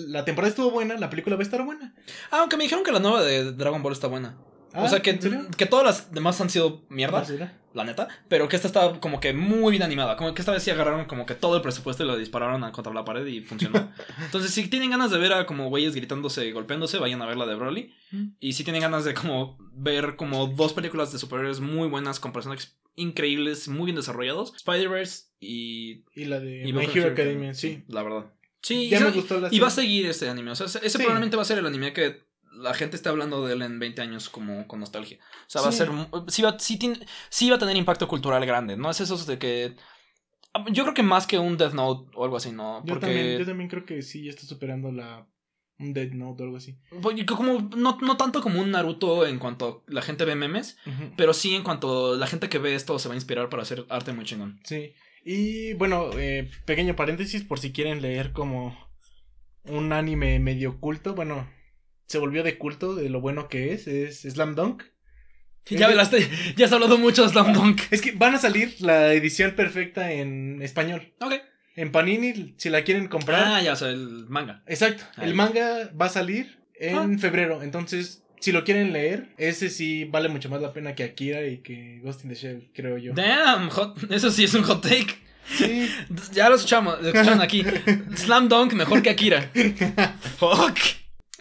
[0.07, 1.95] la temporada estuvo buena, la película va a estar buena.
[2.31, 4.37] Ah, aunque me dijeron que la nueva de Dragon Ball está buena.
[4.75, 5.19] Ah, o sea, que,
[5.57, 8.07] que todas las demás han sido mierda, Ah, la neta.
[8.29, 10.17] Pero que esta está como que muy bien animada.
[10.17, 12.71] Como que esta vez sí agarraron como que todo el presupuesto y lo dispararon a-
[12.73, 13.91] contra la pared y funcionó.
[14.25, 17.37] Entonces, si tienen ganas de ver a como güeyes gritándose y golpeándose, vayan a ver
[17.39, 17.95] la de Broly.
[18.11, 18.25] Mm.
[18.41, 22.33] Y si tienen ganas de como ver como dos películas de superhéroes muy buenas con
[22.33, 27.85] personajes increíbles, muy bien desarrollados, Spider-Verse y, Y la de y My Hero Academia, sí.
[27.89, 28.27] La verdad.
[28.63, 30.51] Sí, Ya y, me sa- gustó la y va a seguir este anime.
[30.51, 30.99] O sea, ese Sí.
[30.99, 34.03] probablemente va a ser el anime que la gente esté hablando de él en 20
[34.03, 35.19] años como con nostalgia.
[35.47, 35.91] O sea, va a ser.
[36.29, 36.79] Sí va, sí,
[37.31, 38.77] sí va a tener impacto cultural grande.
[38.77, 39.77] No es esos de que.
[40.73, 42.85] Yo creo que más que un Death Note o algo así, ¿no?
[42.85, 45.27] Yo, también, yo también creo que sí, ya está superando la...
[45.81, 46.77] Un Dead Note o algo así.
[47.01, 50.77] porque como, no, no tanto como un Naruto en cuanto la gente ve memes,
[51.17, 53.87] pero sí en cuanto la gente que ve esto se va a inspirar para hacer
[53.89, 54.59] arte muy chingón.
[54.65, 54.93] Sí.
[55.31, 58.75] Y bueno, eh, pequeño paréntesis por si quieren leer como
[59.65, 61.15] un anime medio culto.
[61.15, 61.47] Bueno,
[62.07, 63.87] se volvió de culto de lo bueno que es.
[63.89, 64.85] Es Slam Dunk.
[65.67, 67.83] Ya hablaste, ya has hablado mucho de Slam Dunk.
[67.91, 71.13] Es que van a salir la edición perfecta en español.
[71.21, 71.35] Ok.
[71.77, 73.45] En Panini, si la quieren comprar.
[73.45, 74.63] Ah, ya, o sea, el manga.
[74.67, 75.05] Exacto.
[75.17, 75.29] Ahí.
[75.29, 77.63] El manga va a salir en febrero.
[77.63, 81.59] Entonces, si lo quieren leer, ese sí vale mucho más la pena que Akira y
[81.59, 83.13] que Ghost in the Shell, creo yo.
[83.15, 85.15] Damn, hot- eso sí es un hot take.
[85.57, 85.89] Sí.
[86.33, 87.65] Ya lo escuchamos, lo escucharon aquí.
[88.17, 89.51] Slam Dunk mejor que Akira.
[90.39, 90.79] Fuck.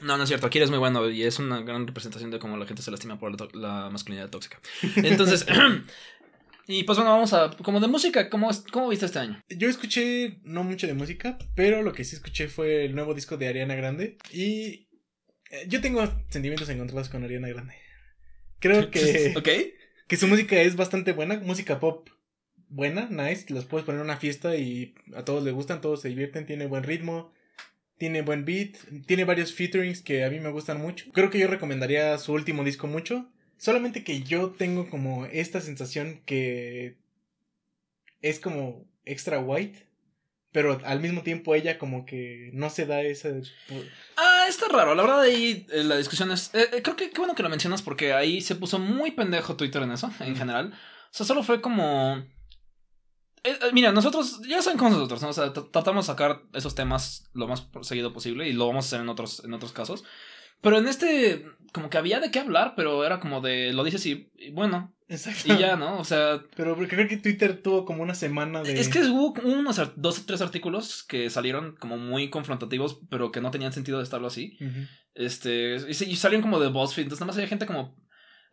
[0.01, 0.47] No, no es cierto.
[0.47, 3.19] Akira es muy bueno y es una gran representación de cómo la gente se lastima
[3.19, 4.59] por la, la masculinidad tóxica.
[4.97, 5.45] Entonces,
[6.67, 7.49] y pues bueno, vamos a.
[7.63, 9.41] Como de música, ¿cómo, cómo viste este año?
[9.49, 13.37] Yo escuché no mucho de música, pero lo que sí escuché fue el nuevo disco
[13.37, 14.17] de Ariana Grande.
[14.31, 14.86] Y
[15.67, 17.75] yo tengo sentimientos encontrados con Ariana Grande.
[18.59, 19.49] Creo que, ¿Ok?
[20.07, 22.09] que su música es bastante buena, música pop
[22.69, 23.53] buena, nice.
[23.53, 26.67] Las puedes poner en una fiesta y a todos les gustan, todos se divierten, tiene
[26.67, 27.31] buen ritmo,
[27.97, 31.05] tiene buen beat, tiene varios featurings que a mí me gustan mucho.
[31.13, 33.29] Creo que yo recomendaría su último disco mucho.
[33.57, 36.95] Solamente que yo tengo como esta sensación que
[38.21, 39.86] es como extra white,
[40.57, 43.29] pero al mismo tiempo ella como que no se da esa...
[44.15, 44.95] Ah, está raro.
[44.95, 46.49] La verdad, ahí eh, la discusión es.
[46.55, 49.55] eh, eh, creo que qué bueno que lo mencionas porque ahí se puso muy pendejo
[49.55, 50.73] Twitter en eso, en general.
[50.73, 52.25] O sea, solo fue como.
[53.43, 55.29] eh, mira, nosotros, ya saben cómo nosotros, ¿no?
[55.29, 58.85] O sea, tr- tratamos de sacar esos temas lo más seguido posible y lo vamos
[58.85, 60.05] a hacer en otros, en otros casos.
[60.61, 64.05] Pero en este, como que había de qué hablar, pero era como de, lo dices
[64.05, 65.53] y, y bueno, Exacto.
[65.53, 65.97] y ya, ¿no?
[65.99, 68.79] O sea, Pero creo que Twitter tuvo como una semana de...
[68.79, 73.39] es que hubo unos dos o tres artículos que salieron como muy confrontativos, pero que
[73.41, 74.57] no tenían sentido de estarlo así.
[75.13, 77.95] Este, y, y salieron como de BuzzFeed, entonces nada más había gente como...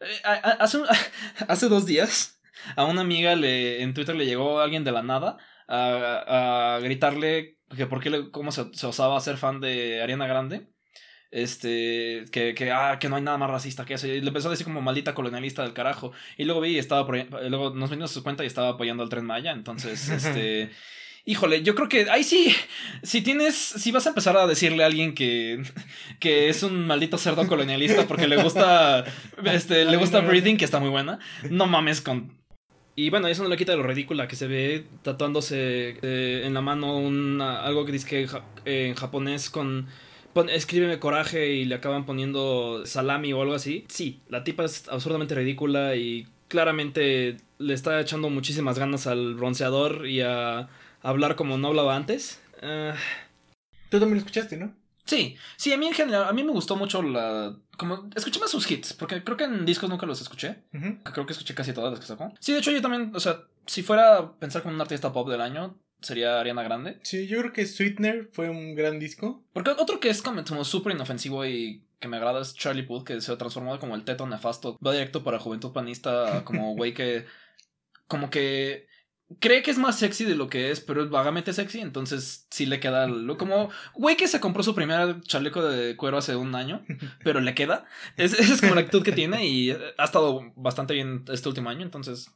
[0.00, 0.22] eh,
[0.60, 0.86] hace, un-
[1.48, 2.40] hace dos días
[2.76, 5.36] a una amiga le, en Twitter le llegó alguien de la nada
[5.66, 10.26] a, a gritarle que por qué le, cómo se, se osaba ser fan de Ariana
[10.26, 10.68] Grande.
[11.36, 14.06] Este, que, que, ah, que no hay nada más racista que eso.
[14.06, 16.12] Y le empezó a decir como maldita colonialista del carajo.
[16.38, 19.02] Y luego vi y estaba, apoy- luego nos metimos a su cuenta y estaba apoyando
[19.02, 19.50] al tren Maya.
[19.50, 20.70] Entonces, este,
[21.24, 22.54] híjole, yo creo que ahí sí,
[23.02, 25.60] si tienes, si vas a empezar a decirle a alguien que,
[26.20, 29.04] que es un maldito cerdo colonialista porque le gusta,
[29.44, 31.18] este, le gusta Breathing, que está muy buena,
[31.50, 32.32] no mames con...
[32.94, 36.60] Y bueno, eso no le quita lo ridícula que se ve tatuándose eh, en la
[36.60, 38.28] mano una, algo que dice que
[38.66, 39.88] eh, en japonés con...
[40.34, 43.84] pon- escríbeme coraje y le acaban poniendo salami o algo así.
[43.88, 50.06] Sí, la tipa es absurdamente ridícula y claramente le está echando muchísimas ganas al bronceador
[50.06, 50.68] y a
[51.02, 52.40] hablar como no hablaba antes.
[52.62, 52.94] Ah,
[53.88, 54.74] Tú también lo escuchaste, ¿no?
[55.06, 57.54] sí, sí, a mí en general, a mí me gustó mucho la...
[57.76, 60.62] Como, escuché más sus hits, porque creo que en discos nunca los escuché.
[61.02, 62.32] Creo que escuché casi todas las que sacó.
[62.40, 65.28] Sí, de hecho yo también, o sea, si fuera a pensar como un artista pop
[65.28, 66.98] del año, sería Ariana Grande.
[67.02, 69.42] Sí, yo creo que Sweetener fue un gran disco.
[69.52, 73.20] Porque otro que es como súper inofensivo y que me agrada es Charlie Puth, que
[73.20, 74.78] se transformó como el teto nefasto.
[74.86, 77.24] Va directo para Juventud Panista, como güey que.
[78.06, 78.86] Como que.
[79.40, 82.66] Cree que es más sexy de lo que es, pero es vagamente sexy, entonces sí
[82.66, 83.06] le queda.
[83.06, 86.84] Lo, como, güey que se compró su primer chaleco de cuero hace un año,
[87.24, 87.86] pero le queda.
[88.18, 91.70] Es- Esa es como la actitud que tiene y ha estado bastante bien este último
[91.70, 92.30] año, entonces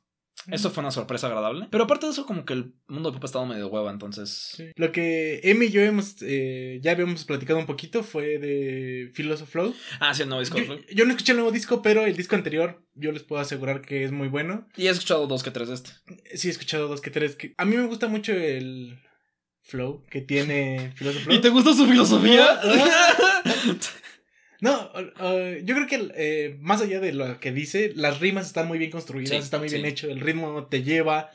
[0.46, 1.68] eso fue una sorpresa agradable.
[1.70, 4.52] Pero aparte de eso, como que el mundo del pop ha estado medio hueva, entonces.
[4.56, 4.66] Sí.
[4.76, 9.48] Lo que Emi y yo hemos, eh, ya habíamos platicado un poquito fue de Philosoph
[9.48, 9.74] Flow.
[10.00, 10.58] Ah, sí, el nuevo disco.
[10.58, 13.82] Yo, yo no escuché el nuevo disco, pero el disco anterior yo les puedo asegurar
[13.82, 14.66] que es muy bueno.
[14.76, 15.90] Y he escuchado dos que tres de este.
[16.34, 17.36] Sí, he escuchado dos que tres.
[17.36, 17.54] Que...
[17.58, 18.98] A mí me gusta mucho el
[19.62, 21.36] flow que tiene Philosoph Flow.
[21.36, 22.60] ¿Y te gusta su filosofía?
[24.60, 28.66] No, uh, yo creo que eh, más allá de lo que dice, las rimas están
[28.66, 31.30] muy bien construidas, Sí, está muy bien hecho, el ritmo te lleva.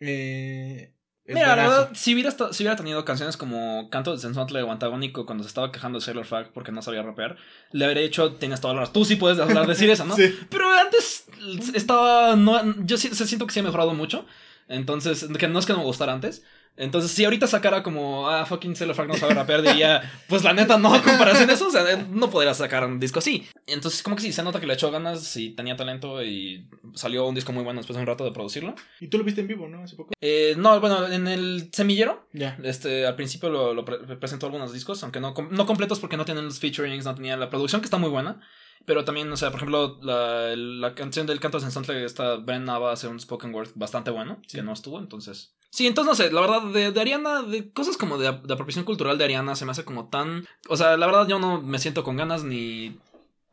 [0.00, 0.94] Eh,
[1.26, 5.24] Mira, la verdad, si hubiera, si hubiera tenido canciones como Canto de Sensuantle o Antagónico
[5.24, 7.36] cuando se estaba quejando de Sailor Fag porque no sabía rapear,
[7.72, 10.16] le habría dicho, tienes todas las Tú sí puedes hablar, decir eso, ¿no?
[10.16, 10.34] Sí.
[10.50, 11.26] Pero antes
[11.74, 12.36] estaba.
[12.36, 14.26] No, yo siento que sí ha mejorado mucho.
[14.68, 16.44] Entonces, que no es que no me gustara antes.
[16.76, 20.52] Entonces, si ahorita sacara como, ah, fucking Sailor Fag no sabe rapear, diría, pues la
[20.52, 23.46] neta, no, a comparación de eso, o sea, no podría sacar un disco así.
[23.66, 27.26] Entonces, como que sí, se nota que le echó ganas y tenía talento y salió
[27.26, 28.74] un disco muy bueno después de un rato de producirlo.
[29.00, 29.84] Y tú lo viste en vivo, ¿no?
[29.84, 30.12] Hace poco.
[30.20, 32.58] Eh, no, bueno, en el semillero, Ya.
[32.64, 36.24] este, al principio lo, lo pre- presentó algunos discos, aunque no, no completos porque no
[36.24, 38.40] tienen los featurings, no tenía la producción que está muy buena.
[38.86, 42.64] Pero también, o sea, por ejemplo, la, la canción del canto de Sensantle, esta Bren
[42.64, 44.58] Nava hace un spoken word bastante bueno, Sí.
[44.58, 45.54] que no estuvo, entonces.
[45.74, 49.18] Sí, entonces no sé, la verdad, de, Ariana, de cosas como de, de apropiación cultural
[49.18, 50.46] de Ariana se me hace como tan.
[50.68, 52.96] O sea, la verdad, yo no me siento con ganas ni.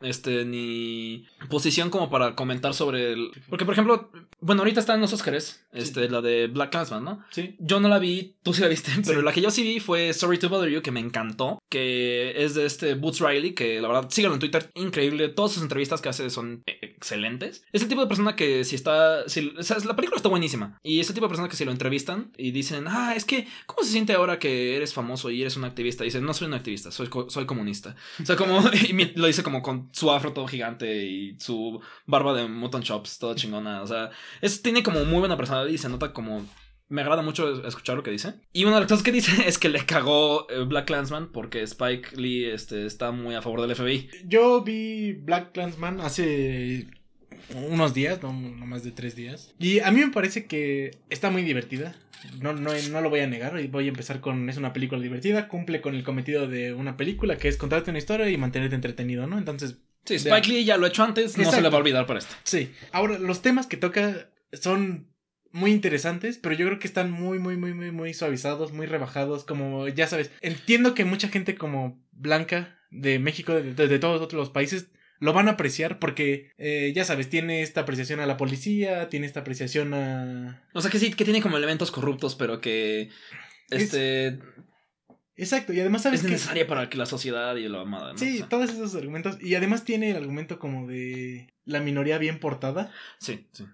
[0.02, 3.32] Este, ni posición como para comentar sobre el.
[3.50, 7.24] Porque, por ejemplo, bueno, ahorita está en los Oscars, este, la de Black Clansman, ¿no?
[7.32, 7.56] Sí.
[7.60, 9.26] Yo no la vi, tú sí la viste, pero Sí.
[9.26, 12.56] la que yo sí vi fue Sorry to Bother You, que me encantó, que es
[12.56, 16.10] de este Boots Riley, que la verdad, síganlo en Twitter, increíble, todas sus entrevistas que
[16.10, 17.64] hace son eh, excelentes.
[17.72, 20.80] Es el tipo de persona que si está, si, o sea, la película está buenísima,
[20.84, 23.48] y es el tipo de persona que si lo entrevistan y dicen, ah, es que,
[23.66, 26.04] ¿cómo se siente ahora que eres famoso y eres un activista?
[26.04, 27.96] Y dice, no soy un activista, soy, soy comunista.
[28.22, 32.34] O sea, como, y lo dice como con su afro todo gigante y su barba
[32.34, 35.89] de mutton chops, toda chingona, o sea, es, tiene como muy buena personalidad y se
[35.89, 36.45] nota como
[36.91, 38.34] me agrada mucho escuchar lo que dice.
[38.51, 41.62] Y una de las cosas que dice es que le cagó eh, Black Clansman porque
[41.63, 44.10] Spike Lee este, está muy a favor del FBI.
[44.25, 46.88] Yo vi Black Clansman hace
[47.56, 49.54] unos días, no, no más de tres días.
[49.60, 51.95] Y a mí me parece que está muy divertida.
[52.39, 53.54] No, no, no lo voy a negar.
[53.69, 54.49] Voy a empezar con.
[54.49, 55.47] Es una película divertida.
[55.47, 59.25] Cumple con el cometido de una película, que es contarte una historia y mantenerte entretenido,
[59.27, 59.38] ¿no?
[59.38, 62.08] Entonces, Sí, Spike Lee ya lo ha hecho antes, no se le va a olvidar
[62.08, 62.34] para esto.
[62.43, 62.71] sí.
[62.91, 65.08] Ahora, los temas que toca son
[65.51, 69.43] muy interesantes, pero yo creo que están muy, muy, muy, muy, muy suavizados, muy rebajados.
[69.43, 74.21] Como ya sabes, entiendo que mucha gente como Blanca de México, de, de- de todos
[74.21, 74.88] otros países,
[75.21, 79.27] lo van a apreciar porque, eh, ya sabes, tiene esta apreciación a la policía, tiene
[79.27, 80.67] esta apreciación a...
[80.73, 83.10] O sea que sí, que tiene como elementos corruptos, pero que
[83.69, 84.39] este
[85.38, 86.31] Exacto, y además sabes es que...
[86.34, 88.13] necesaria para que la sociedad y la amada.
[88.13, 88.17] ¿no?
[88.17, 89.38] Sí, O sea, todos esos argumentos.
[89.41, 92.91] Y además tiene el argumento como de la minoría bien portada.
[93.19, 93.65] sí, sí.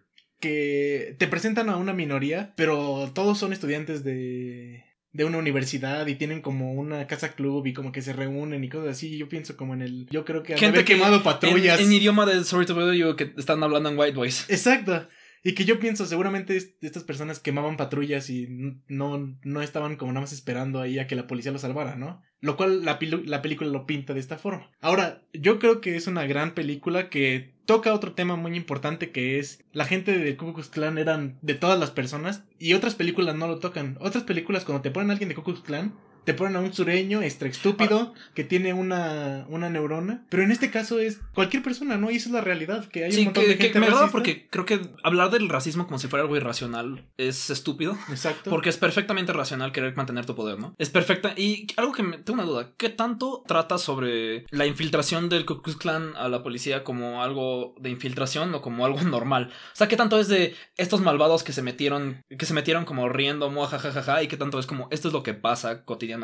[0.41, 4.83] que te presentan a una minoría, pero todos son estudiantes de,
[5.13, 8.69] de una universidad y tienen como una casa club y como que se reúnen y
[8.69, 9.17] cosas así.
[9.17, 10.07] Yo pienso como en el...
[10.11, 11.79] Yo creo que han de haber quemado patrullas.
[11.79, 14.51] En, en idioma de Sorry to Bother You que están hablando en White Voice.
[14.53, 15.07] Exacto.
[15.43, 18.47] Y que yo pienso, seguramente es- estas personas quemaban patrullas y
[18.87, 22.21] no, no estaban como nada más esperando ahí a que la policía lo salvara, ¿no?
[22.39, 24.69] Lo cual la, la película lo pinta de esta forma.
[24.81, 29.39] Ahora, yo creo que es una gran película que toca otro tema muy importante que
[29.39, 33.35] es la gente de Ku Klux Klan eran de todas las personas y otras películas
[33.35, 33.97] no lo tocan.
[33.99, 35.93] Otras películas cuando te ponen a alguien de Ku Klux Klan
[36.27, 40.25] te ponen a un sureño extra estúpido que tiene una, una neurona.
[40.27, 42.11] Pero en este caso es cualquier persona, ¿no?
[42.11, 43.85] Y esa es la realidad, que hay un Sí, montón que, de que gente me
[43.85, 47.97] agrada porque creo que hablar del racismo como si fuera algo irracional es estúpido.
[48.09, 48.49] Exacto.
[48.49, 50.75] Porque es perfectamente racional querer mantener tu poder, ¿no?
[50.77, 51.33] Es perfecta.
[51.37, 52.73] Y algo que me, tengo una duda.
[52.75, 57.73] ¿Qué tanto trata sobre la infiltración del Ku Klux Klan a la policía como algo
[57.79, 59.49] de infiltración o como algo normal?
[59.71, 63.07] O sea, ¿qué tanto es de estos malvados que se metieron, que se metieron como
[63.07, 66.16] riendo, jajajaja, y qué tanto es como esto es lo que pasa cotidianamente.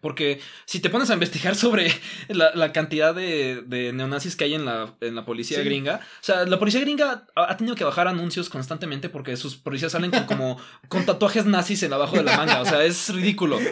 [0.00, 1.92] Porque si te pones a investigar sobre
[2.28, 6.44] la, cantidad de, de, neonazis que hay en la, en la policía gringa, o sea,
[6.44, 10.58] la policía gringa ha, tenido que bajar anuncios constantemente porque sus policías salen con, como
[10.88, 12.60] con tatuajes nazis en abajo de la manga.
[12.60, 13.58] O sea, es ridículo.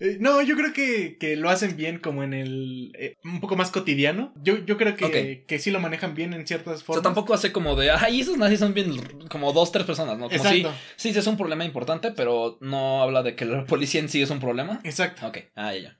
[0.00, 2.92] Eh, no, yo creo que, que, lo hacen bien como en el...
[2.96, 4.32] Eh, un poco más cotidiano.
[4.40, 7.00] Yo, yo creo que, que sí lo manejan bien en ciertas formas.
[7.00, 8.94] O sea, tampoco hace como de, ay, esos nazis son bien
[9.28, 10.28] como dos, tres personas, ¿no?
[10.28, 10.72] Como Exacto.
[10.96, 14.22] sí, sí, es un problema importante, pero no habla de que la policía en sí
[14.22, 14.80] es un problema.
[14.84, 14.97] Exacto.
[15.00, 15.98] Ok, ah, ya, ya.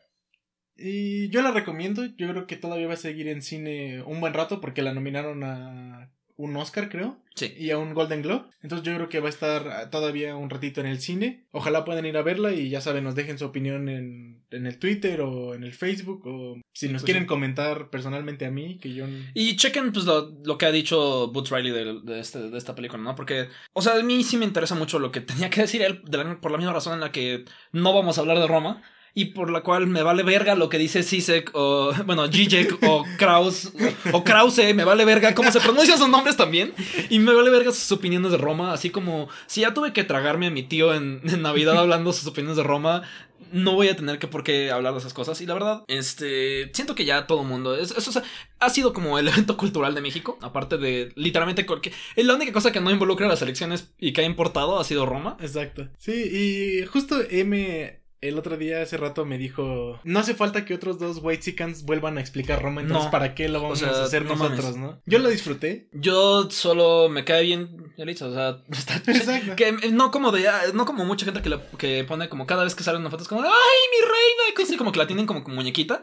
[0.77, 4.33] Y yo la recomiendo, yo creo que todavía va a seguir en cine un buen
[4.35, 7.18] rato porque la nominaron a un Oscar, creo.
[7.35, 7.53] Sí.
[7.59, 8.46] Y a un Golden Globe.
[8.62, 11.44] Entonces yo creo que va a estar todavía un ratito en el cine.
[11.51, 14.79] Ojalá puedan ir a verla y ya saben, nos dejen su opinión en, en el
[14.79, 18.94] Twitter o en el Facebook o si nos pues quieren comentar personalmente a mí, que
[18.94, 19.07] yo...
[19.35, 22.74] Y chequen pues lo, lo que ha dicho Boots Riley de, de, este, de, esta
[22.74, 23.14] película, ¿no?
[23.16, 26.03] Porque, o sea, a mí sí me interesa mucho lo que tenía que decir él
[26.40, 28.83] por la misma razón en la que no vamos a hablar de Roma
[29.19, 33.05] y por la cual me vale verga lo que dice Sisek o, bueno, Zizek o
[33.17, 33.73] Kraus
[34.13, 36.73] o Krause, me vale verga cómo se pronuncian sus nombres también.
[37.11, 40.47] Y me vale verga sus opiniones de Roma, así como si ya tuve que tragarme
[40.47, 43.03] a mi tío en, Navidad hablando sus opiniones de Roma,
[43.51, 45.41] no voy a tener que por qué hablar de esas cosas.
[45.41, 48.23] Y la verdad, este, siento que ya todo el mundo, eso
[48.61, 52.53] ha sido como el evento cultural de México, aparte de literalmente porque es la única
[52.53, 55.37] cosa que no involucra a las elecciones y que ha importado ha sido Roma.
[55.41, 55.89] Exacto.
[55.99, 60.75] Sí, y justo M el otro día, hace rato, me dijo: No hace falta que
[60.75, 64.25] otros dos White Chickens vuelvan a explicar Roma, entonces, ¿para qué lo vamos a hacer
[64.25, 65.01] nosotros, no?
[65.07, 65.89] Yo lo disfruté.
[65.93, 69.03] Yo solo me cae bien, ya o sea, está
[69.57, 70.49] Que no como de.
[70.49, 73.23] Ah, no como mucha gente que, que pone como cada vez que sale una foto,
[73.23, 74.51] es como: ¡Ay, mi reina!
[74.51, 76.03] Y cosas como que la tienen como, como muñequita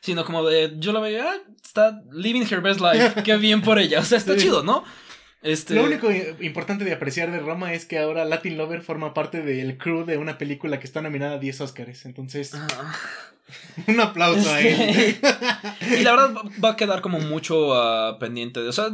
[0.00, 3.78] sino como de yo la veía, ah, está living her best life, qué bien por
[3.78, 4.84] ella, o sea, está chido, ¿no?
[5.46, 5.74] Este...
[5.74, 9.78] Lo único importante de apreciar de Roma es que ahora Latin Lover forma parte del
[9.78, 12.04] crew de una película que está nominada a 10 Oscars.
[12.04, 12.94] Entonces, ah.
[13.86, 15.16] un aplauso a él.
[16.00, 18.60] y la verdad va a quedar como mucho uh, pendiente.
[18.60, 18.88] O sea,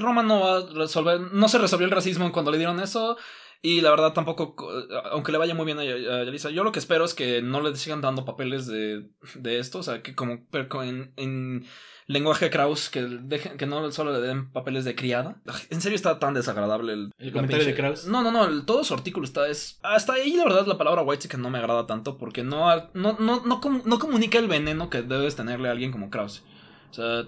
[0.00, 3.16] Roma no va a resolver, no se resolvió el racismo cuando le dieron eso.
[3.62, 4.54] Y la verdad tampoco,
[5.10, 7.74] aunque le vaya muy bien a Yalisa, yo lo que espero es que no le
[7.76, 9.78] sigan dando papeles de, de esto.
[9.78, 10.42] O sea, que como
[10.82, 11.66] en, en
[12.06, 13.20] lenguaje Kraus, que,
[13.56, 15.36] que no solo le den papeles de criada.
[15.70, 18.06] En serio está tan desagradable el, ¿El comentario de Kraus.
[18.06, 21.28] No, no, no, todo su artículo está es hasta ahí la verdad la palabra white
[21.28, 25.02] que no me agrada tanto porque no no no no, no comunica el veneno que
[25.02, 26.42] debes tenerle a alguien como Kraus.
[26.90, 27.24] O sea,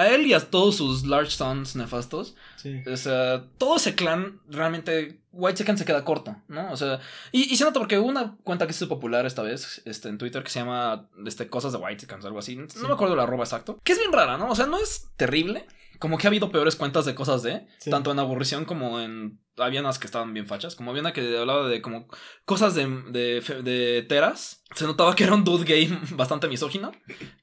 [0.00, 2.34] a él y a todos sus large sons nefastos.
[2.56, 2.82] Sí.
[2.90, 6.72] O sea, todo ese clan realmente White Chicken se queda corto, ¿no?
[6.72, 7.00] O sea,
[7.32, 10.42] y, se nota porque hubo una cuenta que es popular esta vez este, en Twitter
[10.42, 12.56] que se llama este, Cosas de White Chickens, algo así.
[12.56, 13.78] No me acuerdo el arroba exacto.
[13.84, 14.48] Que es bien rara, ¿no?
[14.48, 15.66] O sea, no es terrible.
[16.00, 19.38] Como que ha habido peores cuentas de cosas de, tanto en aburrición como en.
[19.56, 20.74] Había unas que estaban bien fachas.
[20.74, 22.08] Como había una que hablaba de como
[22.44, 24.64] cosas de, de, de teras.
[24.74, 26.90] Se notaba que era un dude gay bastante misógino.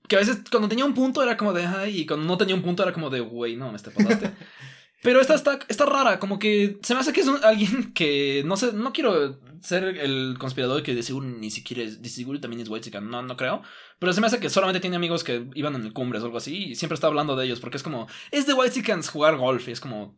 [0.10, 2.56] Que a veces cuando tenía un punto era como de, ay, y cuando no tenía
[2.56, 4.32] un punto era como de, güey, no, me te pasaste.
[5.03, 8.57] Pero esta está, está rara, como que se me hace que es alguien que no
[8.57, 12.62] sé, no quiero ser el conspirador que de seguro ni siquiera es, de seguro también
[12.62, 13.62] es white no, no creo.
[13.99, 16.38] Pero se me hace que solamente tiene amigos que iban en el cumbres o algo
[16.38, 19.67] así y siempre está hablando de ellos porque es como, es de white jugar golf
[19.67, 20.17] y es como,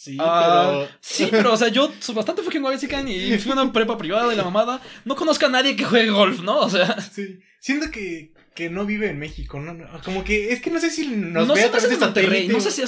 [0.00, 0.88] Sí, ah, pero.
[1.02, 4.32] Sí, pero, o sea, yo soy bastante fucking white y fui a una prepa privada
[4.32, 4.80] y la mamada.
[5.04, 6.60] No conozco a nadie que juegue golf, ¿no?
[6.60, 6.98] O sea.
[7.02, 7.38] Sí.
[7.60, 9.76] Siento que, que no vive en México, ¿no?
[10.04, 12.48] Como que es que no sé si nos no ve a través de Monterrey.
[12.48, 12.82] No sé si.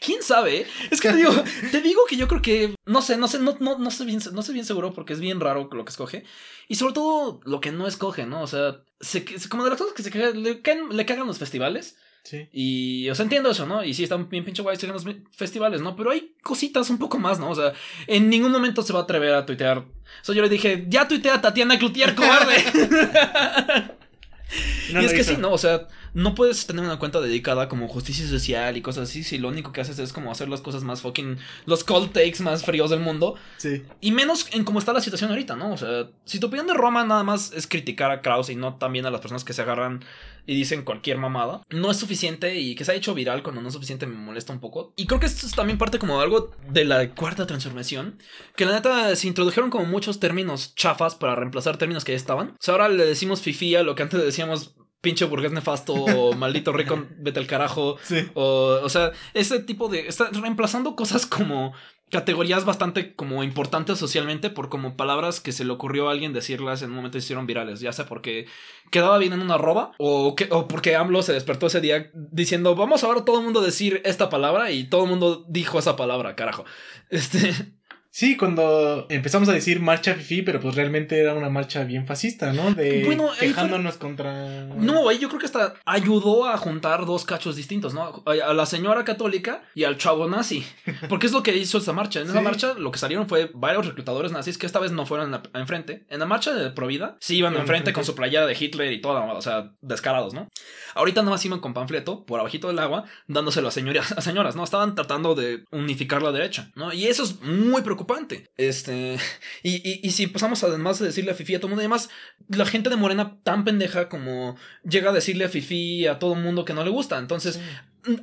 [0.00, 0.66] ¿Quién sabe?
[0.90, 1.32] Es que te digo,
[1.70, 2.74] te digo que yo creo que.
[2.86, 5.20] No sé, no sé, no, no, no, sé bien, no sé bien seguro porque es
[5.20, 6.24] bien raro lo que escoge.
[6.68, 8.42] Y sobre todo lo que no escoge, ¿no?
[8.42, 10.60] O sea, se, como de las cosas que se le,
[10.92, 11.96] le cagan los festivales.
[12.24, 12.48] Sí.
[12.52, 13.84] Y, o sea, entiendo eso, ¿no?
[13.84, 15.94] Y sí, están bien pinche guays en los festivales, ¿no?
[15.94, 17.50] Pero hay cositas un poco más, ¿no?
[17.50, 17.72] O sea,
[18.08, 19.78] en ningún momento se va a atrever a tuitear.
[19.78, 19.86] O
[20.22, 22.56] sea, yo le dije, ya tuitea Tatiana Cloutier, cobarde.
[24.90, 25.52] y es que sí, ¿no?
[25.52, 29.36] O sea, no puedes tener una cuenta dedicada como justicia social y cosas así si
[29.36, 31.36] lo único que haces es como hacer las cosas más fucking.
[31.66, 33.34] los cold takes más fríos del mundo.
[33.58, 33.82] Sí.
[34.00, 35.74] Y menos en cómo está la situación ahorita, ¿no?
[35.74, 38.76] O sea, si tu opinión de Roma nada más es criticar a Kraus y no
[38.76, 40.06] también a las personas que se agarran
[40.46, 43.68] y dicen cualquier mamada, no es suficiente y que se ha hecho viral cuando no
[43.68, 44.94] es suficiente me molesta un poco.
[44.96, 48.22] Y creo que esto es también parte como algo de la cuarta transformación,
[48.56, 52.52] que la neta se introdujeron como muchos términos chafas para reemplazar términos que ya estaban.
[52.52, 56.72] O sea, ahora le decimos fifía, lo que antes decíamos pinche burgués nefasto o maldito
[56.72, 57.96] rico, vete al carajo.
[58.02, 58.26] Sí.
[58.34, 60.08] O, o sea, ese tipo de...
[60.08, 61.72] Está reemplazando cosas como
[62.10, 66.82] categorías bastante como importantes socialmente por como palabras que se le ocurrió a alguien decirlas
[66.82, 68.46] en un momento y se hicieron virales, ya sea porque
[68.90, 72.76] quedaba bien en una roba o, que, o porque AMLO se despertó ese día diciendo
[72.76, 75.96] vamos ahora todo el mundo a decir esta palabra y todo el mundo dijo esa
[75.96, 76.64] palabra, carajo.
[77.10, 77.75] Este...
[78.16, 82.50] Sí, cuando empezamos a decir marcha fifi, pero pues realmente era una marcha bien fascista,
[82.54, 82.72] ¿no?
[82.72, 84.64] De Bueno, fue- quejándonos contra.
[84.74, 88.22] No, ahí yo creo que hasta ayudó a juntar dos cachos distintos, ¿no?
[88.24, 90.64] A la señora católica y al chavo nazi.
[91.10, 92.20] Porque es lo que hizo esa marcha.
[92.22, 92.44] En esa Sí.
[92.44, 96.06] marcha lo que salieron fue varios reclutadores nazis que esta vez no fueron enfrente.
[96.08, 99.24] En la marcha de Provida sí iban enfrente con su playera de Hitler y toda,
[99.24, 100.48] o sea, descarados, ¿no?
[100.94, 104.56] Ahorita nada más iban con panfleto por abajito del agua dándoselo a, señoras, a señoras,
[104.56, 104.64] ¿no?
[104.64, 106.94] Estaban tratando de unificar la derecha, ¿no?
[106.94, 108.05] Y eso es muy preocupante.
[108.56, 109.18] Este.
[109.62, 112.08] Y, y, y si pasamos además de decirle a Fifi a todo el mundo, además,
[112.48, 114.56] la gente de Morena tan pendeja como
[114.88, 117.18] llega a decirle a Fifi a todo el mundo que no le gusta.
[117.18, 117.58] Entonces,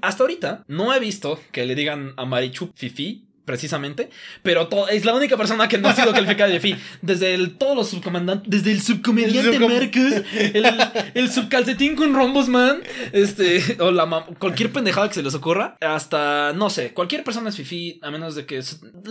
[0.02, 3.28] hasta ahorita no he visto que le digan a Marichu Fifi.
[3.46, 4.10] Precisamente,
[4.42, 6.80] pero es la única persona que no ha sido calificada de Fifi.
[7.02, 10.66] Desde el, todos los subcomandantes, desde el subcomediante El Mercus, el,
[11.14, 16.54] el subcalcetín con rombos, man, este, o la cualquier pendejada que se les ocurra, hasta,
[16.54, 18.62] no sé, cualquier persona es Fifi, a menos de que,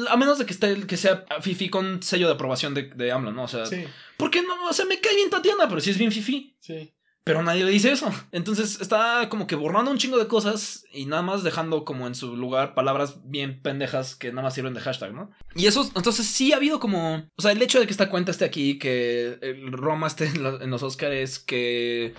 [0.09, 3.33] a menos de que esté, que sea Fifi con sello de aprobación de, de AMLO,
[3.33, 3.45] ¿no?
[3.45, 3.85] O sea, Sí,
[4.17, 4.69] ¿por qué no?
[4.69, 6.57] O sea, me cae bien Tatiana, pero si es bien Fifi.
[6.59, 6.91] sí.
[7.25, 8.11] Pero nadie le dice eso.
[8.33, 12.15] Entonces está como que borrando un chingo de cosas y nada más dejando como en
[12.17, 15.31] su lugar palabras bien pendejas que nada más sirven de hashtag, ¿no?
[15.55, 17.29] Y eso, entonces sí ha habido como...
[17.37, 19.39] O sea, el hecho de que esta cuenta esté aquí, que
[19.71, 22.15] Roma esté en, los Oscars, que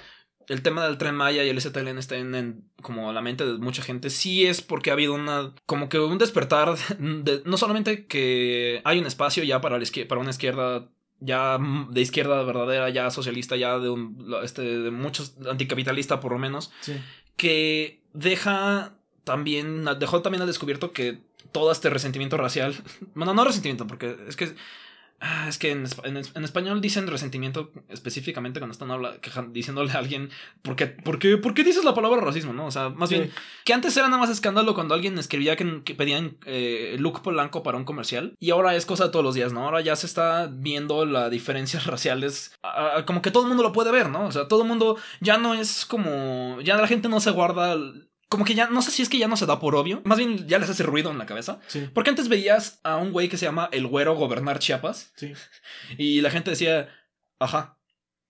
[0.47, 3.81] el tema del tren Maya y el STLN estén en como la mente de mucha
[3.81, 5.53] gente, sí es porque ha habido una...
[5.65, 7.41] como que un despertar de...
[7.45, 10.89] no solamente que hay un espacio ya para, la izquier- para una izquierda
[11.23, 16.31] ya mm, de izquierda verdadera, ya socialista, ya de, un, este, de muchos anticapitalista por
[16.33, 16.93] lo menos, Sí.
[17.37, 21.19] que deja también, dejó también al descubierto que
[21.51, 22.75] todo este resentimiento racial,
[23.15, 24.53] bueno, no resentimiento, porque es que,
[25.25, 29.53] ah, es que en, en es- en español dicen resentimiento específicamente cuando están habla, quejan-
[29.53, 30.29] diciéndole a alguien,
[30.61, 32.53] ¿por qué, por, qué, ¿por qué dices la palabra racismo?
[32.53, 32.65] ¿no?
[32.67, 33.15] O sea, más Sí.
[33.15, 33.31] bien,
[33.63, 37.63] que antes era nada más escándalo cuando alguien escribía que, que pedían eh, look polanco
[37.63, 38.35] para un comercial.
[38.39, 39.63] Y ahora es cosa de todos los días, ¿no?
[39.63, 42.53] Ahora ya se está viendo las diferencias raciales.
[43.07, 44.25] como que todo el mundo lo puede ver, ¿no?
[44.27, 46.59] O sea, todo el mundo ya no es como.
[46.61, 47.75] Ya la gente no se guarda.
[48.33, 50.01] Como que ya, no sé si es que ya no se da por obvio.
[50.05, 51.59] Más bien ya les hace ruido en la cabeza.
[51.67, 55.11] Sí, Porque antes veías a un güey que se llama el güero gobernar Chiapas.
[55.15, 55.33] sí.
[55.99, 56.89] Y la gente decía,
[57.37, 57.77] ajá,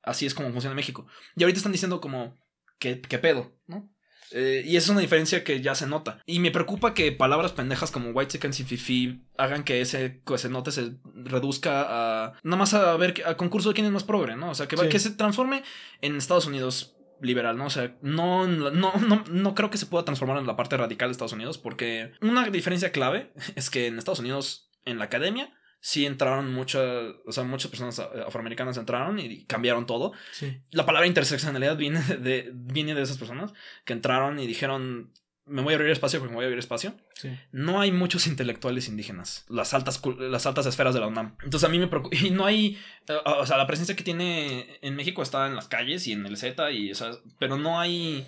[0.02, 1.08] así es como funciona México.
[1.38, 2.38] Y ahorita están diciendo como,
[2.80, 3.56] ¿qué, qué pedo?
[3.66, 3.90] ¿No?
[4.36, 6.20] Eh, y esa es una diferencia que ya se nota.
[6.26, 10.38] Y me preocupa que palabras pendejas como white chickens y fifi hagan que ese, que
[10.40, 14.04] se note se reduzca a nada más a ver a concurso de quién es más
[14.04, 14.50] progre, ¿no?
[14.50, 14.90] O sea, que, va- Sí.
[14.90, 15.62] que se transforme
[16.02, 17.66] en Estados Unidos liberal, ¿no?
[17.66, 21.08] O sea, no, no, no, no creo que se pueda transformar en la parte radical
[21.08, 25.52] de Estados Unidos porque una diferencia clave es que en Estados Unidos, en la academia,
[25.80, 26.84] sí entraron muchas,
[27.26, 30.14] o sea, muchas personas afroamericanas entraron y cambiaron todo.
[30.32, 30.62] Sí.
[30.72, 33.54] La palabra interseccionalidad viene de, viene de esas personas
[33.86, 35.12] que entraron y dijeron,
[35.46, 36.94] me voy a abrir espacio porque me voy a abrir espacio.
[37.16, 37.30] Sí.
[37.52, 41.36] No hay muchos intelectuales indígenas, las altas, las altas esferas de la UNAM.
[41.44, 42.78] Entonces a mí me preocupa, y no hay,
[43.08, 46.26] eh, o sea, la presencia que tiene en México está en las calles y en
[46.26, 48.26] el Z, y, o sea, pero no hay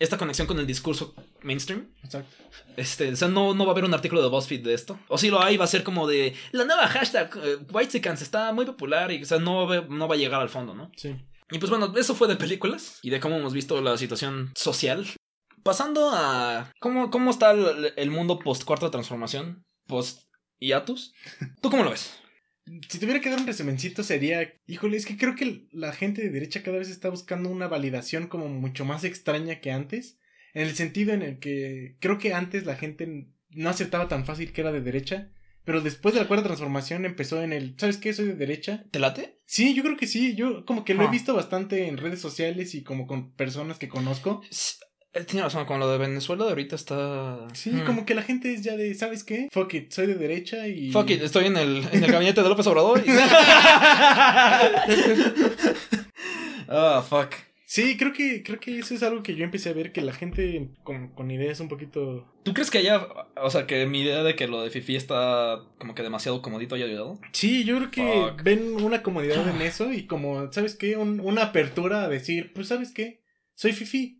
[0.00, 1.88] esta conexión con el discurso mainstream.
[2.04, 2.30] Exacto.
[2.76, 4.98] Este, o sea, no, no va a haber un artículo de BuzzFeed de esto.
[5.08, 8.52] O si lo hay, va a ser como de la nueva hashtag eh, Whitesicans está
[8.52, 10.92] muy popular y o sea, no, va- no va a llegar al fondo, ¿no?
[10.96, 11.16] Sí.
[11.50, 15.04] Y pues bueno, eso fue de películas y de cómo hemos visto la situación social.
[15.68, 20.22] Pasando a cómo, cómo está el, el mundo post cuarta transformación, post
[20.60, 21.12] hiatus.
[21.60, 22.14] ¿Tú cómo lo ves?
[22.88, 26.30] Si tuviera que dar un resumencito sería, híjole, es que creo que la gente de
[26.30, 30.18] derecha cada vez está buscando una validación como mucho más extraña que antes,
[30.54, 34.54] en el sentido en el que creo que antes la gente no aceptaba tan fácil
[34.54, 35.32] que era de derecha,
[35.66, 38.14] pero después de la cuarta transformación empezó en el, ¿sabes qué?
[38.14, 38.84] Soy de derecha.
[38.90, 39.38] ¿Te late?
[39.44, 41.10] Sí, yo creo que sí, yo como que lo he Ah.
[41.10, 44.40] visto bastante en redes sociales y como con personas que conozco.
[45.18, 47.38] Eh, Tiene razón, con lo de Venezuela de ahorita está...
[47.54, 47.84] Sí, Hmm.
[47.84, 49.48] como que la gente es ya de, ¿sabes qué?
[49.52, 50.90] Fuck it, soy de derecha y...
[50.92, 53.02] Fuck it, estoy en el, en el gabinete de López Obrador.
[53.06, 53.10] y-
[56.68, 57.34] Ah, fuck.
[57.64, 60.14] Sí, creo que, creo que eso es algo que yo empecé a ver, que la
[60.14, 62.26] gente con, con ideas un poquito...
[62.42, 65.60] ¿Tú crees que haya, o sea, que mi idea de que lo de Fifi está
[65.78, 67.18] como que demasiado comodito haya ayudado?
[67.32, 68.42] Sí, yo creo que Fuck.
[68.42, 70.96] ven una comodidad en eso y como, ¿sabes qué?
[70.96, 73.22] Un- una apertura a decir, pues, ¿sabes qué?
[73.54, 74.17] Soy fifi.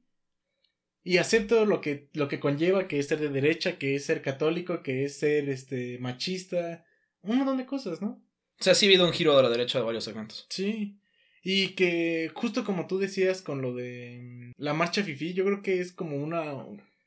[1.08, 4.20] Y acepto lo que, lo que conlleva que es ser de derecha, que es ser
[4.20, 6.84] católico, que es ser este machista,
[7.22, 8.22] un montón de cosas, ¿no?
[8.60, 10.46] O sea, sí ha habido un giro de la derecha de varios segmentos.
[10.50, 11.00] Sí.
[11.42, 15.62] Y que justo como tú decías con lo de mm, la marcha fifi, yo creo
[15.62, 16.52] que es como una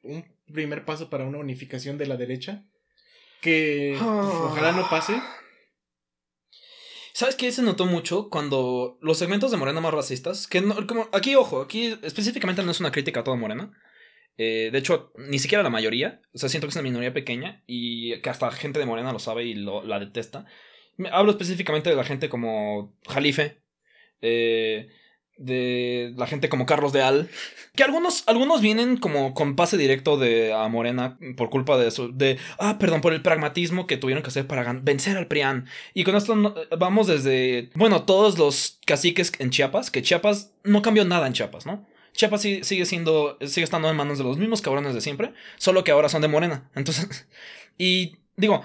[0.01, 2.65] un primer paso para una unificación de la derecha.
[3.39, 5.13] Que ojalá no pase.
[7.13, 10.47] ¿Sabes qué se notó mucho cuando los segmentos de Morena más racistas?
[10.47, 13.71] Que no, como, aquí, ojo, aquí específicamente no es una crítica a toda Morena.
[14.37, 16.21] Eh, de hecho, ni siquiera la mayoría.
[16.33, 19.19] O sea, siento que es una minoría pequeña y que hasta gente de Morena lo
[19.19, 20.45] sabe y lo, la detesta.
[21.11, 23.61] Hablo específicamente de la gente como Jalife.
[24.21, 24.89] eh,
[25.41, 27.29] de la gente como Carlos de Al.
[27.75, 32.09] Que algunos, algunos vienen como con pase directo de a Morena por culpa de eso.
[32.09, 35.67] De, ah, perdón, por el pragmatismo que tuvieron que hacer para vencer al PRIAN.
[35.93, 36.35] Y con esto
[36.77, 41.65] vamos desde, bueno, todos los caciques en Chiapas, que Chiapas no cambió nada en Chiapas,
[41.65, 41.87] ¿no?
[42.13, 45.91] Chiapas sigue, siendo, sigue estando en manos de los mismos cabrones de siempre, solo que
[45.91, 46.69] ahora son de Morena.
[46.75, 47.27] Entonces,
[47.77, 48.63] y digo,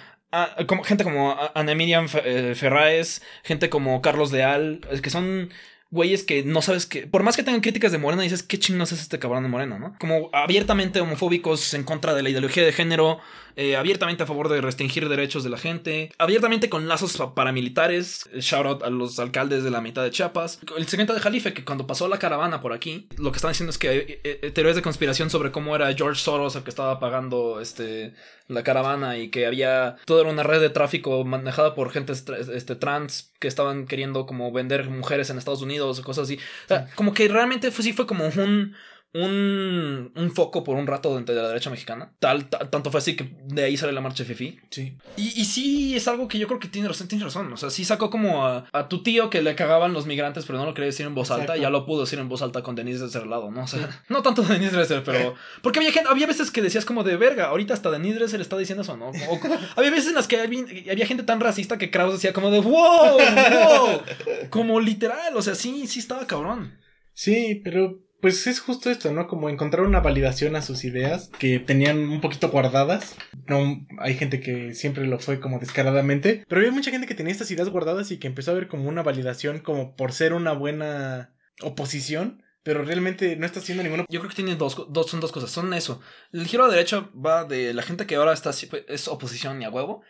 [0.67, 5.51] como, gente como Ana Miriam eh, Ferraes, gente como Carlos Leal, que son
[5.91, 8.93] güeyes que no sabes que, por más que tengan críticas de Morena, dices, ¿qué chingados
[8.93, 9.95] es este cabrón de Morena, no?
[10.01, 13.19] Como abiertamente homofóbicos en contra de la ideología de género,
[13.55, 18.29] eh, abiertamente a favor de restringir derechos de la gente, abiertamente con lazos pa- paramilitares,
[18.33, 20.59] eh, shout out a los alcaldes de la mitad de Chiapas.
[20.77, 23.71] El segmento de Jalife, que cuando pasó la caravana por aquí, lo que están diciendo
[23.71, 27.01] es que hay eh, teorías de conspiración sobre cómo era George Soros el que estaba
[27.01, 28.13] pagando este,
[28.49, 33.33] la caravana y que había toda una red de tráfico manejada por gente este, trans
[33.39, 36.37] que estaban queriendo como vender mujeres en Estados Unidos o cosas así.
[36.37, 38.75] O sea, como que realmente fue, sí fue como un,
[39.15, 42.13] un, un foco por un rato dentro de la derecha mexicana.
[42.19, 44.59] Tal, ta- tanto fue así que de ahí sale la marcha Fifi.
[44.71, 44.97] Sí.
[45.17, 47.51] Y, y sí es algo que yo creo que tiene razón, tiene razón.
[47.53, 50.59] O sea, sí sacó como a, a tu tío que le cagaban los migrantes, pero
[50.59, 51.57] no lo quería decir en voz alta.
[51.57, 53.49] Ya lo pudo decir en voz alta con Denise Dresser ¿no?
[53.63, 55.35] O sea, no tanto Denise Dresser, pero.
[55.63, 57.47] Porque había, gente, había veces que decías como de verga.
[57.47, 59.09] Ahorita hasta Denise Dresser está diciendo eso, ¿no?
[59.09, 59.41] O-
[59.77, 62.61] había veces en las que había, había gente tan racista que Kraus decía como de
[62.61, 64.03] wow, wow.
[64.51, 65.37] Como literal.
[65.37, 66.79] O sea, sí, sí estaba cabrón.
[67.15, 69.27] Sí, pero pues es justo esto, ¿no?
[69.27, 73.17] Como encontrar una validación a sus ideas que tenían un poquito guardadas.
[73.47, 77.33] No, hay gente que siempre lo fue como descaradamente, pero había mucha gente que tenía
[77.33, 80.53] estas ideas guardadas y que empezó a ver como una validación como por ser una
[80.53, 85.21] buena oposición, pero realmente no está haciendo ninguna Yo creo que tiene dos, dos, son
[85.21, 85.51] dos cosas.
[85.51, 86.01] Son eso.
[86.33, 89.65] El giro a la derecha va de la gente que ahora está es oposición y
[89.65, 90.03] a huevo.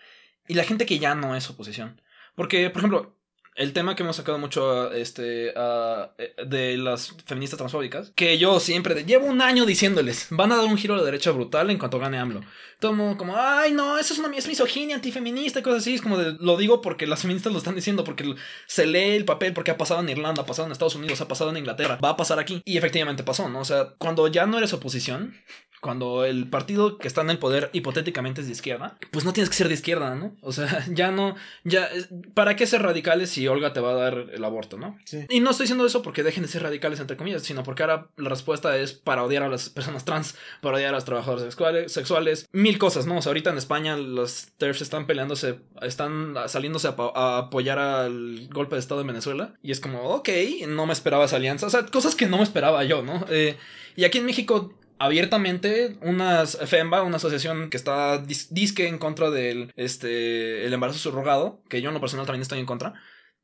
[0.49, 2.01] Y la gente que ya no es oposición.
[2.35, 3.16] Porque, por ejemplo,
[3.57, 9.05] el tema que hemos sacado mucho este, eh, de las feministas transfóbicas, que yo siempre,
[9.05, 11.99] llevo un año diciéndoles, van a dar un giro a la derecha brutal en cuanto
[11.99, 12.43] gane AMLO.
[12.79, 15.95] Todo el mundo como, ay, no, eso es una es misoginia, antifeminista y cosas así.
[15.95, 18.35] Es como de, lo digo porque las feministas lo están diciendo, porque
[18.67, 21.29] se lee el papel, porque ha pasado en Irlanda, ha pasado en Estados Unidos, ha
[21.29, 22.61] pasado en Inglaterra, va a pasar aquí.
[22.67, 23.61] Y efectivamente pasó, ¿no?
[23.61, 25.35] O sea, cuando ya no eres oposición,
[25.81, 29.51] cuando el partido que está en el poder hipotéticamente es de izquierda, pues no tienes
[29.51, 30.35] que ser de izquierda, ¿no?
[30.41, 31.89] O sea, ya no, ya,
[32.35, 34.99] ¿para qué ser radicales si Olga te va a dar el aborto, ¿no?
[35.05, 35.27] Sí.
[35.29, 38.09] Y no estoy diciendo eso porque dejen de ser radicales, entre comillas, sino porque ahora
[38.16, 41.93] la respuesta es para odiar a las personas trans, para odiar a los trabajadores sexuales,
[41.93, 43.18] sexuales mil cosas, ¿no?
[43.18, 48.77] O sea, ahorita en España los TERFs están peleándose, están saliéndose a apoyar al golpe
[48.77, 49.55] de Estado en Venezuela.
[49.62, 50.29] Y es como, ok,
[50.68, 51.66] no me esperaba esa alianza.
[51.66, 53.24] O sea, cosas que no me esperaba yo, ¿no?
[53.29, 53.57] Eh,
[53.97, 59.30] y aquí en México abiertamente unas FEMBA, una asociación que está dis- disque en contra
[59.30, 62.94] del este el embarazo subrogado, que yo en lo personal también estoy en contra.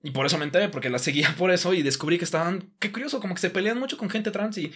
[0.03, 2.91] Y por eso me enteré, porque la seguía por eso y descubrí que estaban, qué
[2.91, 4.73] curioso, como que se pelean mucho con gente trans y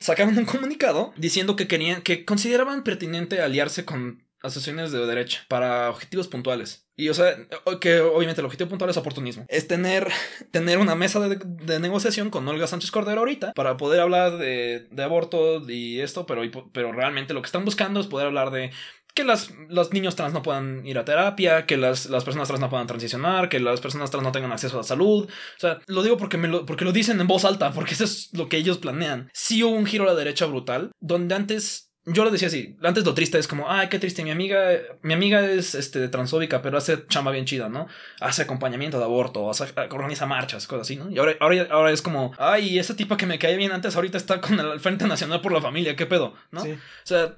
[0.00, 5.90] sacaron un comunicado diciendo que querían, que consideraban pertinente aliarse con asociaciones de derecha para
[5.90, 6.86] objetivos puntuales.
[6.96, 7.36] Y o sea,
[7.80, 9.44] que obviamente el objetivo puntual es oportunismo.
[9.48, 10.08] Es tener,
[10.50, 14.88] tener una mesa de, de negociación con Olga Sánchez Cordero ahorita para poder hablar de,
[14.90, 16.42] de aborto y esto, pero,
[16.72, 18.70] pero realmente lo que están buscando es poder hablar de
[19.16, 22.60] que las, los niños trans no puedan ir a terapia, que las, las personas trans
[22.60, 25.24] no puedan transicionar, que las personas trans no tengan acceso a la salud.
[25.24, 28.04] O sea, lo digo porque, me lo, porque lo dicen en voz alta, porque eso
[28.04, 29.30] es lo que ellos planean.
[29.32, 33.04] Sí hubo un giro a la derecha brutal, donde antes yo lo decía así, antes
[33.04, 34.70] lo triste es como, ay, qué triste, mi amiga,
[35.02, 37.88] mi amiga es este, transfóbica, pero hace chamba bien chida, ¿no?
[38.20, 41.10] Hace acompañamiento de aborto, hace, organiza marchas, cosas así, ¿no?
[41.10, 44.16] Y ahora, ahora, ahora es como, ay, esa tipa que me caía bien antes ahorita
[44.18, 46.34] está con el Frente Nacional por la Familia, ¿qué pedo?
[46.52, 46.62] ¿No?
[46.62, 46.72] Sí.
[46.72, 47.34] O sea,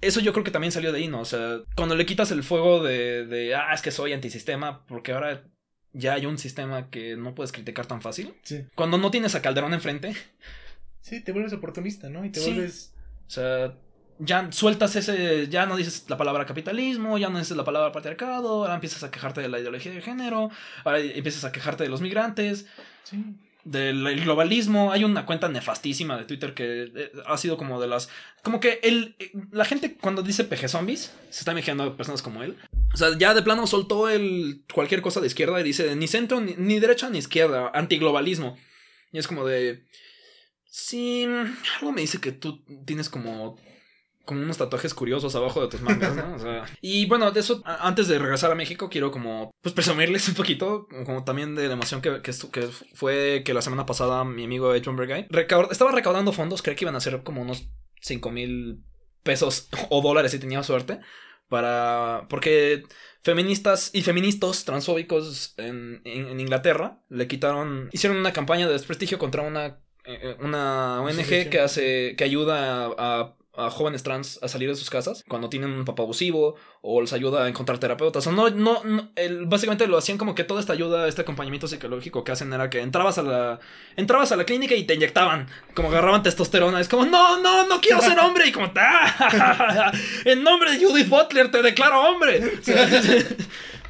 [0.00, 1.20] eso yo creo que también salió de ahí, ¿no?
[1.20, 5.12] O sea, cuando le quitas el fuego de, de ah, es que soy antisistema, porque
[5.12, 5.42] ahora
[5.92, 8.34] ya hay un sistema que no puedes criticar tan fácil.
[8.42, 8.64] Sí.
[8.74, 10.14] Cuando no tienes a Calderón enfrente,
[11.00, 12.24] Sí, te vuelves oportunista, ¿no?
[12.24, 12.52] Y te Sí.
[12.52, 12.94] vuelves.
[13.26, 13.74] o sea,
[14.18, 18.48] ya sueltas ese, ya no dices la palabra capitalismo, ya no dices la palabra patriarcado,
[18.62, 20.50] ahora empiezas a quejarte de la ideología de género,
[20.84, 22.66] ahora empiezas a quejarte de los migrantes,
[23.04, 23.22] Sí.
[23.64, 24.92] del el globalismo.
[24.92, 28.08] Hay una cuenta nefastísima de Twitter que eh, ha sido como de las.
[28.42, 32.22] Como que el, eh, la gente cuando dice peje zombies se está imaginando a personas
[32.22, 32.56] como él.
[32.92, 36.40] O sea, ya de plano soltó el cualquier cosa de izquierda y dice ni centro,
[36.40, 38.56] ni, ni derecha, ni izquierda, antiglobalismo.
[39.12, 39.84] Y es como de.
[40.66, 41.26] Sí,
[41.78, 43.56] algo me dice que tú tienes como
[44.24, 46.34] como unos tatuajes curiosos abajo de tus mangas, ¿no?
[46.34, 50.28] O sea, y bueno, de eso, antes de regresar a México, quiero como, pues presumirles
[50.28, 54.24] un poquito, como también de la emoción que, que, que fue que la semana pasada
[54.24, 57.68] mi amigo Adrian Bergay recau- estaba recaudando fondos, creo que iban a ser como unos
[58.00, 58.82] 5 mil
[59.22, 61.00] pesos o dólares si tenía suerte.
[61.48, 62.26] Para.
[62.30, 62.82] Porque
[63.22, 67.88] feministas y feministas transfóbicos en, en, Inglaterra le quitaron.
[67.92, 69.78] Hicieron una campaña de desprestigio contra una.
[70.06, 72.14] eh, Una ONG que hace.
[72.16, 76.02] que ayuda a, a jóvenes trans a salir de sus casas cuando tienen un papá
[76.02, 78.26] abusivo o les ayuda a encontrar terapeutas.
[78.26, 79.10] O no, no, no
[79.46, 82.80] básicamente lo hacían como que toda esta ayuda, este acompañamiento psicológico que hacen era que
[82.80, 83.60] entrabas a la
[83.96, 87.80] entrabas a la clínica y te inyectaban, como agarraban testosterona, es como no, no, no
[87.80, 89.92] quiero ser hombre y como "Ah,
[90.24, 92.58] en nombre de Judith Butler te declaro hombre.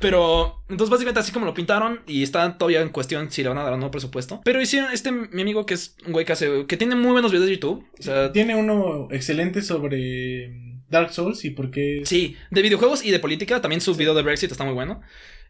[0.01, 3.59] Pero, entonces básicamente así como lo pintaron y está todavía en cuestión si le van
[3.59, 4.41] a dar o no presupuesto.
[4.45, 7.33] Pero hicieron, este, mi amigo que es un güey que hace, que tiene muy buenos
[7.33, 7.87] videos de YouTube.
[7.99, 12.03] O sea, Tiene uno excelente sobre Dark Souls y por qué.
[12.05, 13.61] Sí, de videojuegos y de política.
[13.61, 15.01] También su video de Brexit está muy bueno.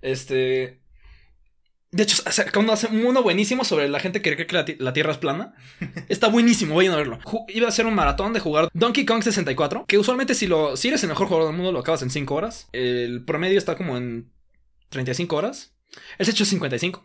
[0.02, 0.83] Este.
[1.94, 4.92] De hecho, sacó uno, uno buenísimo sobre la gente que cree que la, ti- la
[4.92, 5.54] Tierra es plana.
[6.08, 7.20] Está buenísimo, vayan a verlo.
[7.48, 9.84] Iba a hacer un maratón de jugar Donkey Kong 64.
[9.86, 12.34] Que usualmente, si, lo, si eres el mejor jugador del mundo, lo acabas en 5
[12.34, 12.68] horas.
[12.72, 14.32] El promedio está como en
[14.88, 15.76] 35 horas.
[16.18, 17.04] Él se echó 55.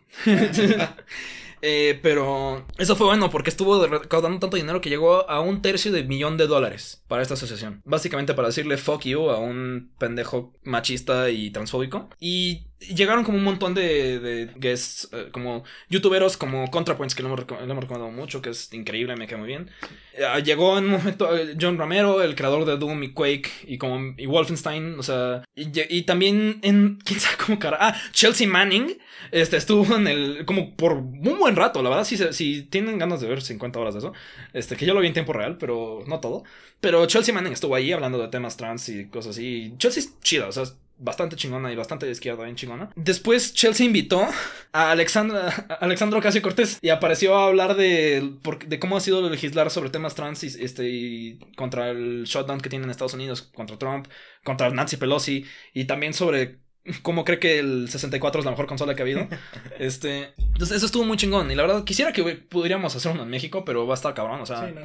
[1.62, 5.92] Eh, pero eso fue bueno porque estuvo recaudando tanto dinero que llegó a un tercio
[5.92, 7.82] de millón de dólares para esta asociación.
[7.84, 12.08] Básicamente para decirle fuck you a un pendejo machista y transfóbico.
[12.18, 17.28] Y llegaron como un montón de, de guests, eh, como youtuberos como ContraPoints, que lo
[17.28, 19.70] hemos, lo hemos recomendado mucho, que es increíble, me cae muy bien.
[20.14, 23.78] Eh, llegó en un momento eh, John Romero, el creador de Doom y Quake y
[23.78, 28.48] como y Wolfenstein, o sea, y, y también en quién sabe cómo cara, ah, Chelsea
[28.48, 28.98] Manning,
[29.30, 33.20] este estuvo en el como por un buen rato, la verdad, si, si tienen ganas
[33.20, 34.12] de ver 50 horas de eso,
[34.54, 36.44] este que yo lo vi en tiempo real, pero no todo,
[36.80, 39.74] pero Chelsea Manning estuvo ahí hablando de temas trans y cosas así.
[39.76, 40.64] Chelsea es chida, o sea,
[41.00, 42.90] bastante chingona y bastante de izquierda, bien chingona.
[42.94, 44.26] Después Chelsea invitó
[44.72, 49.00] a Alexandra, a Alexandro Ocasio Cortés y apareció a hablar de, por- de cómo ha
[49.00, 53.14] sido legislar sobre temas trans y, este, y contra el shutdown que tiene en Estados
[53.14, 54.06] Unidos, contra Trump,
[54.44, 55.44] contra Nancy Pelosi
[55.74, 56.58] y también sobre
[57.02, 59.28] cómo cree que el 64 es la mejor consola que ha habido.
[59.78, 63.28] Este, entonces eso estuvo muy chingón y la verdad quisiera que pudiéramos hacer uno en
[63.30, 64.82] México, pero va a estar cabrón, o sea, Sí, no.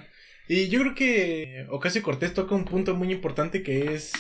[0.48, 4.12] Y yo creo que Ocasio Cortés toca un punto muy importante que es.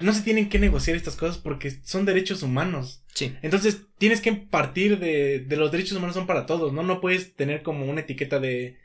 [0.00, 3.02] No se tienen que negociar estas cosas porque son derechos humanos.
[3.14, 3.36] sí.
[3.42, 6.82] Entonces tienes que partir de, de los derechos humanos son para todos, ¿no?
[6.82, 8.78] No puedes tener como una etiqueta de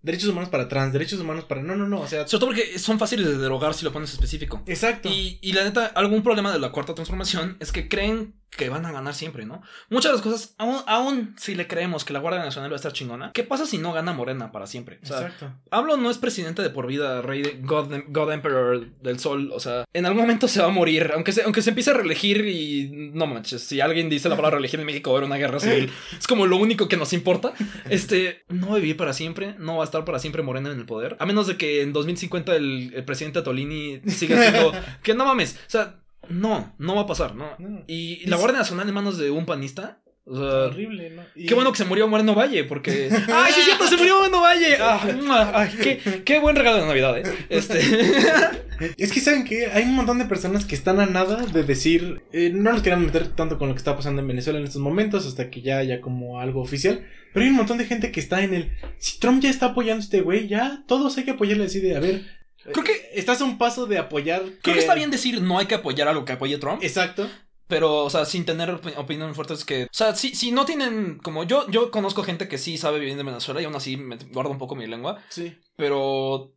[0.00, 1.62] derechos humanos para trans, derechos humanos para...
[1.62, 2.26] No, no, no, o sea...
[2.26, 4.62] Sobre todo porque son fáciles de derogar si lo pones específico.
[4.66, 5.08] Exacto.
[5.08, 8.84] Y, y la neta, algún problema de la cuarta transformación es que creen que van
[8.84, 9.62] a ganar siempre, ¿no?
[9.88, 12.76] Muchas de las cosas, aún, aún si le creemos que la Guardia Nacional va a
[12.76, 14.98] estar chingona, ¿qué pasa si no gana Morena para siempre?
[15.02, 15.52] O sea, Exacto.
[15.70, 19.60] Hablo no es presidente de por vida, rey de God, God Emperor del Sol, o
[19.60, 22.46] sea, en algún momento se va a morir, aunque se, aunque se empiece a reelegir
[22.46, 25.38] y no manches, si alguien dice la palabra reelegir en México va a haber una
[25.38, 27.54] guerra civil, es como lo único que nos importa.
[27.88, 30.78] Este, no va a vivir para siempre, no va a estar para siempre Morena en
[30.78, 34.72] el poder, a menos de que en 2050 el, el presidente Tolini siga siendo
[35.02, 37.46] que no mames, o sea, no, no va a pasar, ¿no?
[37.58, 37.84] No.
[37.86, 41.22] Y la Guardia Nacional en manos de un panista, o sea, Horrible, ¿no?
[41.34, 43.08] Y- Qué bueno que se murió Moreno Valle, porque.
[43.32, 43.88] ¡Ay, sí es cierto!
[43.88, 44.76] ¡Se murió Moreno Valle!
[44.80, 47.22] Ah, ay, qué, qué buen regalo de Navidad, ¿eh?
[47.48, 47.80] Este.
[48.96, 52.22] Es que saben que hay un montón de personas que están a nada de decir,
[52.32, 54.82] eh, no nos queremos meter tanto con lo que está pasando en Venezuela en estos
[54.82, 58.18] momentos hasta que ya haya como algo oficial, pero hay un montón de gente que
[58.18, 61.30] está en el, si Trump ya está apoyando a este güey, ya todos hay que
[61.32, 62.22] apoyarle así de, a ver,
[62.70, 64.42] Creo que- estás a un paso de apoyar.
[64.62, 67.28] Creo que está bien decir no hay que apoyar a lo que apoye Trump, Exacto.
[67.66, 69.84] pero, o sea, sin tener opi- opiniones fuertes que.
[69.84, 71.18] O sea, si, si no tienen.
[71.18, 74.16] Como yo, yo conozco gente que sí sabe bien de Venezuela y aún así me
[74.32, 76.54] guardo un poco mi lengua, Sí, pero.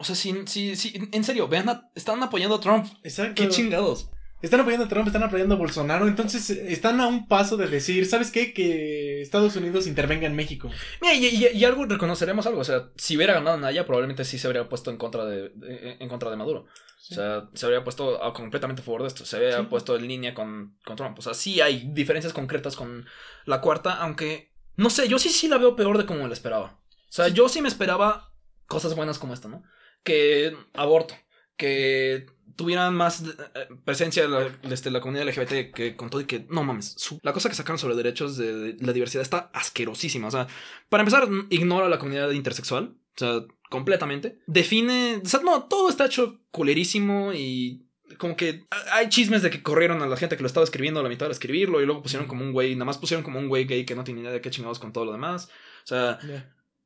[0.00, 2.86] O sea, si, si, si, en serio, vean, a- están apoyando a Trump.
[3.02, 3.34] exacto.
[3.42, 4.10] Qué chingados.
[4.40, 7.66] Están apoyando a Trump, están apoyando a Bolsonaro, entonces eh, están a un paso de
[7.66, 8.52] decir, ¿sabes qué?
[8.52, 10.70] Que Estados Unidos intervenga en México.
[11.02, 12.60] Mira, y, y- y algo reconoceremos algo.
[12.60, 15.50] O sea, si hubiera ganado Naya, probablemente sí se habría puesto en contra de,
[15.98, 16.66] en contra de Maduro.
[17.00, 17.14] Sí.
[17.14, 19.24] O sea, se habría puesto a- completamente a favor de esto.
[19.24, 19.66] Se habría Sí.
[19.68, 21.18] puesto en línea con, con Trump.
[21.18, 23.06] O sea, sí hay diferencias concretas con
[23.44, 26.80] la cuarta, aunque no sé, yo sí sí la veo peor de como la esperaba.
[26.86, 28.32] O sea, yo sí me esperaba
[28.66, 29.64] cosas buenas como esta, ¿no?
[30.04, 31.14] Que aborto,
[31.56, 32.26] que
[32.58, 36.44] tuvieran más eh, presencia de la, este, la comunidad LGBT que con todo y que
[36.50, 40.26] no mames, su- la cosa que sacaron sobre derechos de, de la diversidad está asquerosísima.
[40.26, 40.48] O sea,
[40.88, 42.96] para empezar, ignora a la comunidad intersexual.
[43.14, 44.40] O sea, completamente.
[44.46, 45.22] Define.
[45.24, 47.84] O sea, no, todo está hecho culerísimo y.
[48.16, 51.02] Como que hay chismes de que corrieron a la gente que lo estaba escribiendo a
[51.02, 53.48] la mitad de escribirlo y luego pusieron como un güey, nada más pusieron como un
[53.48, 55.48] güey gay que no tiene idea de qué chingados con todo lo demás.
[55.84, 56.18] O sea,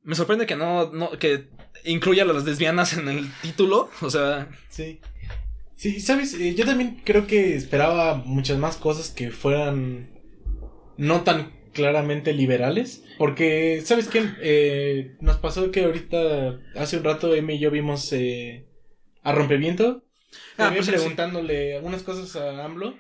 [0.03, 1.49] me sorprende que no, no que
[1.85, 3.89] incluya a las lesbianas en el título.
[4.01, 5.01] O sea, Sí.
[5.83, 10.11] Sí, sabes, Eh, yo también creo que esperaba muchas más cosas que fueran
[10.97, 13.03] no tan claramente liberales.
[13.19, 14.23] Porque, ¿sabes qué?
[14.43, 18.65] Eh, nos pasó que ahorita, hace un rato, Emi y yo vimos eh,
[19.25, 20.05] a Rompeviento.
[20.57, 22.97] Ah, pues sí, preguntándole unas cosas a AMLO.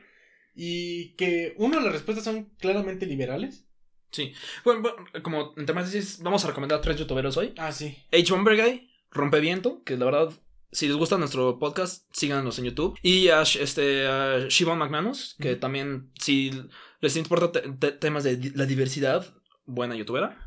[0.57, 3.64] Y que, uno, las respuestas son claramente liberales.
[4.11, 4.33] Sí.
[4.64, 7.55] Bueno, bueno, como entre más dices, vamos a recomendar tres youtuberos hoy.
[7.59, 7.97] Ah, sí.
[8.11, 8.33] H.
[8.33, 10.30] Bomber Guy, Rompeviento, que la verdad,
[10.73, 12.99] si les gusta nuestro podcast, síganos en YouTube.
[13.03, 16.51] Y a, este, a Shivon McManus, que también, si
[17.01, 19.33] les importa te- te- temas de la diversidad,
[19.66, 20.39] buena youtubera.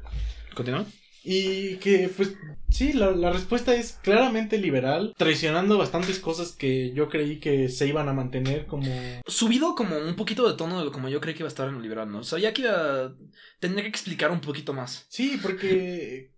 [0.55, 0.85] Continúa.
[1.27, 2.35] Y que, pues,
[2.69, 7.87] sí, la, la respuesta es claramente liberal, traicionando bastantes cosas que yo creí que se
[7.87, 8.91] iban a mantener como...
[9.25, 11.77] Subido como un poquito de tono de como yo creí que iba a estar en
[11.77, 12.23] el liberal, ¿no?
[12.23, 13.15] Sabía que iba a
[13.59, 15.07] tener que explicar un poquito más.
[15.09, 16.34] Sí, porque...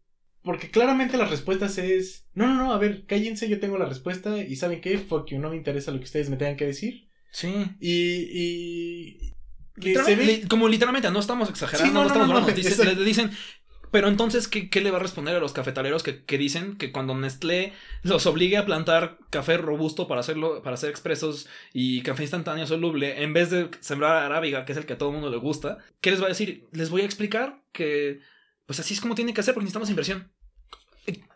[0.47, 2.25] Porque claramente las respuestas es...
[2.33, 4.97] No, no, no, a ver, cállense, yo tengo la respuesta y ¿saben qué?
[4.97, 7.09] Fuck you, no me interesa lo que ustedes me tengan que decir.
[7.31, 7.53] Sí.
[7.81, 9.33] Y...
[9.79, 10.15] y ve...
[10.25, 13.29] li- como literalmente, no estamos exagerando, Sí, no, no, estamos no, no, Dice- le dicen,
[13.91, 16.91] pero entonces, ¿qué, qué le va a responder a los cafetaleros que, que dicen que
[16.91, 17.73] cuando Nestlé
[18.03, 23.21] los obligue a plantar café robusto para hacerlo, para hacer expresos y café instantáneo soluble,
[23.23, 25.77] en vez de sembrar arábiga, que es el que a todo el mundo le gusta,
[26.01, 26.67] ¿qué les va a decir?
[26.71, 28.19] Les voy a explicar que,
[28.65, 30.31] pues así es como tiene que hacer porque necesitamos inversión.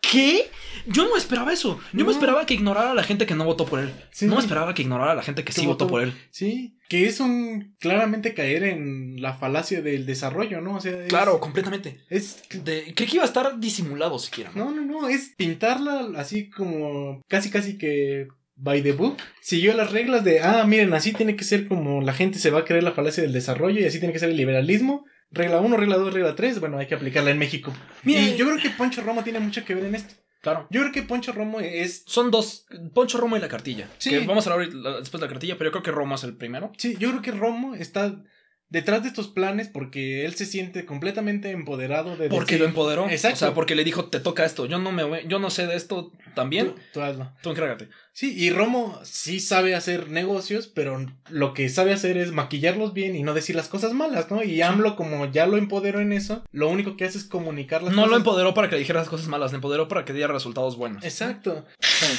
[0.02, 0.50] ¿Qué?
[0.88, 1.80] Yo no esperaba eso.
[1.94, 2.06] Yo No.
[2.08, 3.92] me esperaba que ignorara a la gente que no votó por él.
[4.12, 4.26] Sí.
[4.26, 5.86] No me esperaba que ignorara a la gente que sí votó.
[5.86, 6.14] votó por él.
[6.32, 7.76] Sí, que es un...
[7.80, 10.76] Claramente caer en la falacia del desarrollo, ¿no?
[10.78, 12.00] O sea, es- Claro, completamente.
[12.10, 12.42] Es...
[12.64, 14.52] De- creí que iba a estar disimulado siquiera.
[14.56, 19.18] No, no, no, es pintarla así como casi casi que by the book.
[19.42, 22.60] Siguió las reglas de, ah, miren, así tiene que ser como la gente se va
[22.60, 25.06] a creer la falacia del desarrollo y así tiene que ser el liberalismo.
[25.32, 27.74] Regla 1, regla 2, regla 3, bueno, hay que aplicarla en México.
[28.04, 30.16] Mira, y yo creo que Poncho Romo tiene mucho que ver en esto.
[30.42, 30.68] Claro.
[30.72, 32.04] Yo creo que Poncho Romo es...
[32.08, 33.88] Son dos, Poncho Romo y la cartilla.
[33.98, 34.10] Sí.
[34.10, 36.36] Que vamos a hablar después de la cartilla, pero yo creo que Romo es el
[36.36, 36.72] primero.
[36.78, 38.24] Sí, yo creo que Romo está
[38.72, 42.30] detrás de estos planes porque él se siente completamente empoderado de...
[42.30, 43.08] Porque decir, lo empoderó.
[43.10, 43.36] Exacto.
[43.36, 44.66] O sea, porque le dijo, te toca esto.
[44.66, 46.68] Yo no me voy- yo no sé de esto también.
[46.74, 47.32] Tú, tú hazlo.
[47.44, 47.90] Tú encárgate.
[48.14, 53.16] Sí, y Romo sí sabe hacer negocios, pero lo que sabe hacer es maquillarlos bien
[53.16, 54.44] y no decir las cosas malas, ¿no?
[54.44, 57.94] Y AMLO, como ya lo empoderó en eso, lo único que hace es comunicar las
[57.94, 60.34] No lo empoderó para que le dijera las cosas malas, le empoderó para que diera
[60.34, 61.04] resultados buenos.
[61.06, 61.66] Exacto.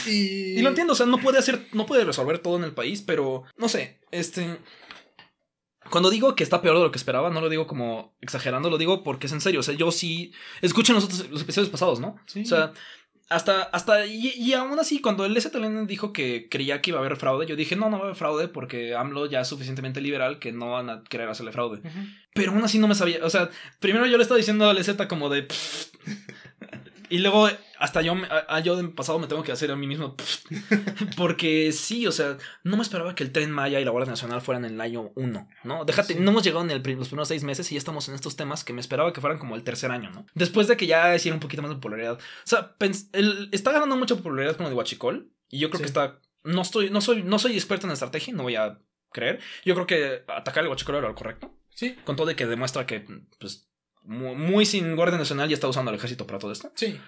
[0.07, 0.59] Y...
[0.59, 3.03] Y lo entiendo, o sea, no puede hacer, no puede resolver todo en el país,
[3.03, 4.59] pero no sé, este.
[5.93, 8.78] Cuando digo que está peor de lo que esperaba, no lo digo como exagerando, lo
[8.78, 9.61] digo porque es en serio.
[9.61, 10.32] O sea, yo sí.
[10.62, 12.16] Escuchen los, otros- los episodios pasados, ¿no?
[12.26, 12.40] Sí.
[12.43, 12.72] O sea,
[13.28, 13.62] hasta.
[13.64, 17.16] hasta y, y aún así, cuando el STLN dijo que creía que iba a haber
[17.16, 20.38] fraude, yo dije, no, no va a haber fraude porque AMLO ya es suficientemente liberal
[20.38, 21.80] que no van a querer hacerle fraude.
[22.34, 23.18] Pero aún así no me sabía.
[23.22, 25.47] O sea, primero yo le estaba diciendo a LZ como de.
[27.12, 27.48] Y luego
[27.78, 30.16] hasta yo, a, a yo de pasado me tengo que hacer a mí mismo.
[31.16, 34.40] Porque sí, o sea, no me esperaba que el Tren Maya y la Guardia Nacional
[34.40, 35.84] fueran en el año 1, ¿no?
[35.84, 36.20] Déjate, Sí.
[36.20, 38.64] no hemos llegado en el los primeros seis meses y ya estamos en estos temas
[38.64, 40.26] que me esperaba que fueran como el tercer año, ¿no?
[40.34, 42.14] Después de que ya hiciera un poquito más de popularidad.
[42.14, 45.78] O sea, pens- el- está ganando mucha popularidad con lo de Huachicol y yo creo
[45.78, 45.82] Sí.
[45.84, 46.18] que está.
[46.44, 48.78] No estoy, no soy, no soy experto en estrategia, no voy a
[49.12, 49.40] creer.
[49.64, 51.54] Yo creo que atacar el Huachicol era lo correcto.
[51.74, 53.04] Sí, Con todo de que demuestra que,
[53.38, 53.68] pues,
[54.05, 56.72] mu- muy, sin Guardia Nacional ya está usando al ejército para todo esto.
[56.74, 56.98] sí.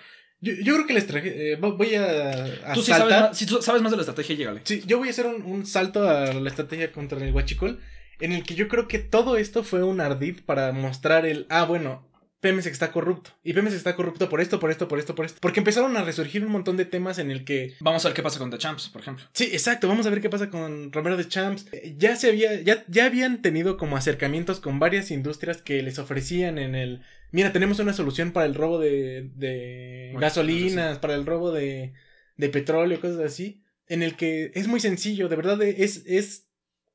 [0.40, 1.53] Yo, yo creo que les traje...
[1.53, 3.28] eh, vo- voy a, a Tú sí sabes saltar...
[3.30, 4.61] más, si tú sabes más de la estrategia, llégale.
[4.64, 7.80] Sí, yo voy a hacer un, un salto a la estrategia contra el Huachicol,
[8.20, 11.64] en el que yo creo que todo esto fue un ardid para mostrar el, ah,
[11.64, 12.07] bueno,
[12.45, 13.30] Pemex está corrupto.
[13.42, 15.38] Y Pemex está corrupto por esto, por esto, por esto, por esto.
[15.40, 18.22] Porque empezaron a resurgir un montón de temas en el que, Vamos a ver qué
[18.22, 19.24] pasa con The Champs, por ejemplo.
[19.32, 21.64] sí, exacto, vamos a ver qué pasa con Romero de Champs.
[21.97, 26.59] Ya se había, ya, ya habían tenido como acercamientos con varias industrias que les ofrecían
[26.59, 27.01] en el,
[27.32, 31.95] mira, tenemos una solución para el robo de, de Bueno, gasolinas, para el robo de,
[32.36, 33.62] de petróleo, cosas así.
[33.86, 36.43] En el que es muy sencillo, de verdad es, es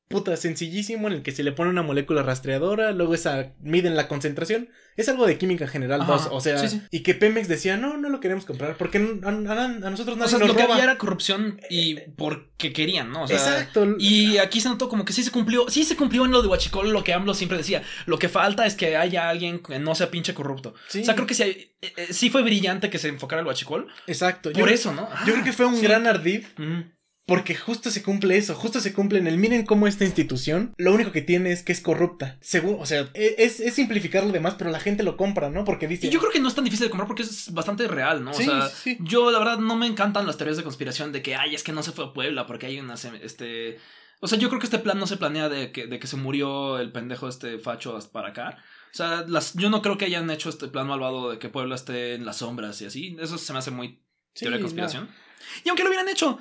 [0.09, 4.07] puta sencillísimo, en el que se le pone una molécula rastreadora, luego esa miden la
[4.07, 4.69] concentración.
[4.97, 6.81] Es algo de química general Ajá, 2, o sea, sí, sí.
[6.91, 10.19] y que Pemex decía, no, no lo queremos comprar, porque a, a- a nosotros O
[10.19, 13.23] nadie sea, nos lo que había era corrupción y porque querían, ¿no?
[13.23, 13.87] O sea, Exacto.
[13.99, 16.47] Y aquí se notó como que sí se cumplió, sí se cumplió en lo de
[16.49, 17.83] Huachicol lo que AMLO siempre decía.
[18.07, 20.73] Lo que falta es que haya alguien que no sea pinche corrupto.
[20.87, 21.01] Sí.
[21.01, 23.47] O sea, creo que sí, hay- eh, eh, sí fue brillante que se enfocara el
[23.47, 23.87] Huachicol.
[24.07, 24.51] Exacto.
[24.51, 25.07] Por yo, eso, ¿no?
[25.25, 25.83] Yo creo que fue un Sí.
[25.83, 26.81] gran ardid Mm.
[27.29, 30.93] Porque justo se cumple eso, justo se cumple en el miren cómo esta institución lo
[30.93, 32.37] único que tiene es que es corrupta.
[32.41, 35.63] Según, o sea, e- es, es simplificar lo demás, pero la gente lo compra, ¿no?
[35.63, 36.07] Porque dice...
[36.07, 38.33] Y yo creo que no es tan difícil de comprar porque es bastante real, ¿no?
[38.33, 38.97] Sí, o sea, sí.
[38.99, 41.71] yo la verdad no me encantan las teorías de conspiración de que, ay, es que
[41.71, 43.79] no se fue a Puebla porque hay una, este...
[44.21, 46.17] O sea, yo creo que este plan no se planea de que, de que se
[46.17, 48.57] murió el pendejo este facho hasta para acá.
[48.91, 51.75] O sea, las, yo no creo que hayan hecho este plan malvado de que Puebla
[51.75, 53.15] esté en las sombras y así.
[53.21, 54.03] Eso se me hace muy
[54.33, 54.65] Sí, teoría de no.
[54.67, 55.09] conspiración.
[55.63, 56.37] Y aunque lo hubieran hecho,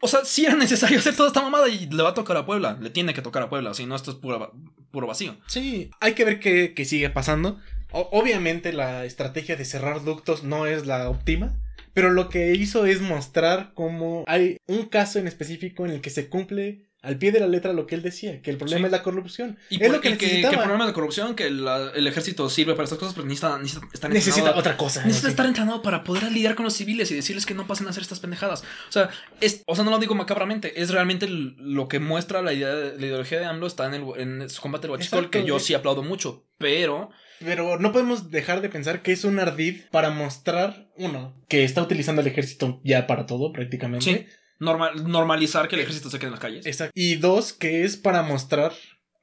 [0.00, 2.46] O sea, sí era necesario hacer toda esta mamada y le va a tocar a
[2.46, 2.78] Puebla.
[2.80, 5.36] Le tiene que tocar a Puebla, si no, esto es puro, vacío.
[5.46, 7.58] Sí, hay que ver qué, qué sigue pasando.
[7.90, 11.54] Obviamente la estrategia de cerrar ductos no es la óptima.
[11.94, 16.10] Pero lo que hizo es mostrar cómo hay un caso en específico en el que
[16.10, 18.84] se cumple al pie de la letra lo que él decía, que el problema Sí.
[18.86, 19.56] es la corrupción.
[19.70, 22.72] Y, es lo que y que, el problema de corrupción, que la- el ejército sirve
[22.74, 25.00] para estas cosas, pero necesita, necesita Necesita otra cosa.
[25.04, 25.32] Necesita sí.
[25.32, 28.02] estar entrenado para poder lidiar con los civiles y decirles que no pasen a hacer
[28.02, 28.62] estas pendejadas.
[28.88, 32.52] O sea, es, o sea, no lo digo macabramente, es realmente lo que muestra la
[32.52, 34.04] idea de, la ideología de AMLO está en, el,
[34.42, 38.60] en su combate al huachicol, que yo sí aplaudo mucho, pero Pero no podemos dejar
[38.60, 43.06] de pensar que es un ardid para mostrar, uno, que está utilizando el ejército ya
[43.06, 44.04] para todo prácticamente.
[44.04, 44.26] sí,
[44.58, 46.66] normal, normalizar que el ejército se quede en las calles.
[46.66, 46.92] Exacto.
[46.94, 48.72] Y dos, que es para mostrar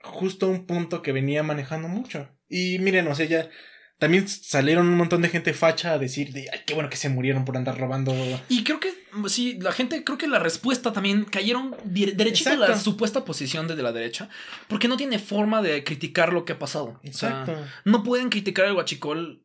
[0.01, 2.29] justo un punto que venía manejando mucho.
[2.47, 3.49] Y miren, o sea, ya
[3.97, 7.09] también salieron un montón de gente facha a decir de, ay, qué bueno que se
[7.09, 8.13] murieron por andar robando.
[8.49, 8.93] Y creo que,
[9.27, 13.75] sí, la gente, creo que la respuesta también cayeron derechito a la supuesta posición de,
[13.75, 14.29] la derecha,
[14.67, 16.99] porque no tiene forma de criticar lo que ha pasado.
[17.07, 17.55] O sea, Exacto.
[17.85, 19.44] no pueden criticar el huachicol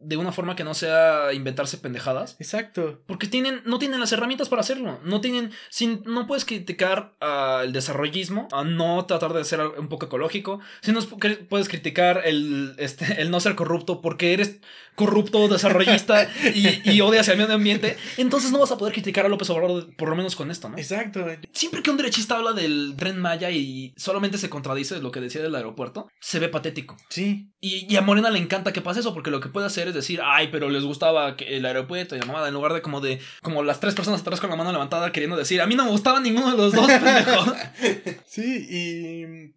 [0.00, 2.36] de una forma que no sea inventarse pendejadas.
[2.38, 3.00] Exacto.
[3.06, 5.00] Porque tienen, no tienen las herramientas para hacerlo.
[5.04, 5.50] No tienen.
[5.70, 10.60] Sin, no puedes criticar al desarrollismo, a no tratar de ser un poco ecológico.
[10.82, 11.00] Si no
[11.48, 14.60] puedes criticar el, este, el no ser corrupto porque eres
[14.94, 17.96] corrupto, desarrollista y, y odias al medio ambiente.
[18.16, 20.76] Entonces no vas a poder criticar a López Obrador, por lo menos con esto, ¿no?
[20.76, 21.24] Exacto.
[21.52, 25.42] Siempre que un derechista habla del tren Maya y solamente se contradice lo que decía
[25.42, 26.96] del aeropuerto, se ve patético.
[27.08, 27.52] Sí.
[27.60, 29.94] Y, y a Morena le encanta que pase eso, porque lo que puede hacer es
[29.94, 33.18] decir, ay, pero les gustaba el aeropuerto y la mamada, en lugar de como de,
[33.42, 35.90] como las tres personas atrás con la mano levantada queriendo decir, a mí no me
[35.90, 37.54] gustaba ninguno de los dos, pendejo.
[38.26, 39.54] Sí, y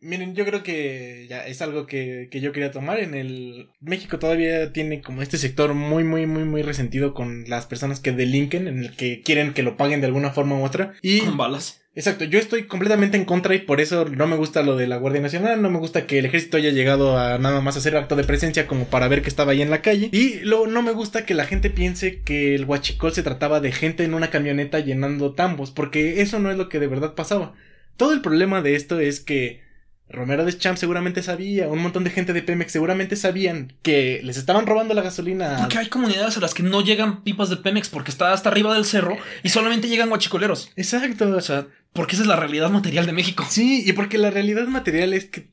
[0.00, 3.00] miren, yo creo que ya es algo que, que yo quería tomar.
[3.00, 7.66] En el México todavía tiene como este sector muy, muy, muy, muy resentido con las
[7.66, 10.94] personas que delinquen, en el que quieren que lo paguen de alguna forma u otra.
[11.02, 11.83] Y Con balas.
[11.96, 14.96] Exacto, yo estoy completamente en contra y por eso no me gusta lo de la
[14.96, 18.16] Guardia Nacional, no me gusta que el ejército haya llegado a nada más hacer acto
[18.16, 20.08] de presencia como para ver que estaba ahí en la calle.
[20.10, 23.70] Y luego no me gusta que la gente piense que el huachicol se trataba de
[23.70, 27.54] gente en una camioneta llenando tambos, porque eso no es lo que de verdad pasaba.
[27.96, 29.60] Todo el problema de esto es que
[30.08, 34.66] Romero Deschamps seguramente sabía, un montón de gente de Pemex seguramente sabían que les estaban
[34.66, 35.56] robando la gasolina.
[35.58, 38.74] Porque hay comunidades a las que no llegan pipas de Pemex porque está hasta arriba
[38.74, 40.70] del cerro y solamente llegan guachicoleros.
[40.76, 41.34] Exacto.
[41.34, 43.46] O sea, porque esa es la realidad material de México.
[43.48, 45.50] Sí, y porque la realidad material es que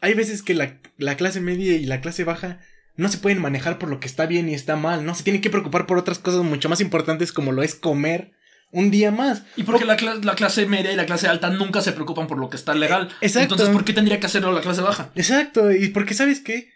[0.00, 2.58] hay veces que la, la clase media y la clase baja
[2.96, 5.14] no se pueden manejar por lo que está bien y está mal, ¿no?
[5.14, 8.32] Se tienen que preocupar por otras cosas mucho más importantes como lo es comer
[8.72, 9.44] un día más.
[9.56, 12.50] Y porque la, la clase media y la clase alta nunca se preocupan por lo
[12.50, 13.08] que está legal.
[13.20, 13.54] Exacto.
[13.54, 15.10] Entonces, ¿por qué tendría que hacerlo la clase baja?
[15.14, 16.70] Exacto, y porque sabes qué,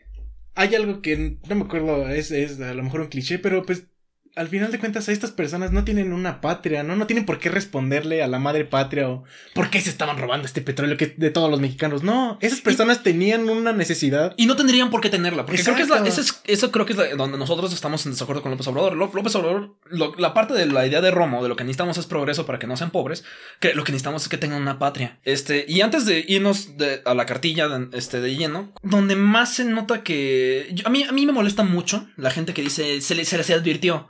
[0.55, 3.89] hay algo que no me acuerdo, es, es a lo mejor un cliché, pero pues
[4.37, 6.95] al final de cuentas a estas personas no tienen una patria, ¿no?
[6.95, 9.24] No tienen por qué responderle a la madre patria o
[9.55, 12.03] por qué se estaban robando este petróleo que de todos los mexicanos.
[12.03, 14.34] No, esas personas tenían una necesidad.
[14.37, 15.47] Y no tendrían por qué tenerla.
[15.47, 18.05] Porque creo que es la, esa es- eso creo que es la- donde nosotros estamos
[18.07, 18.95] en desacuerdo con López Obrador.
[18.95, 21.97] Ló- López Obrador, lo- la parte de la idea de Romo, de lo que necesitamos
[21.99, 23.24] es progreso para que no sean pobres,
[23.59, 25.18] que lo que necesitamos es que tengan una patria.
[25.24, 29.55] Este, y antes de irnos de- a la cartilla de, este, de lleno, donde más
[29.55, 30.68] se nota que.
[30.72, 33.39] yo- a, mí, a mí me molesta mucho la gente que dice se, le- se
[33.39, 34.09] les advirtió.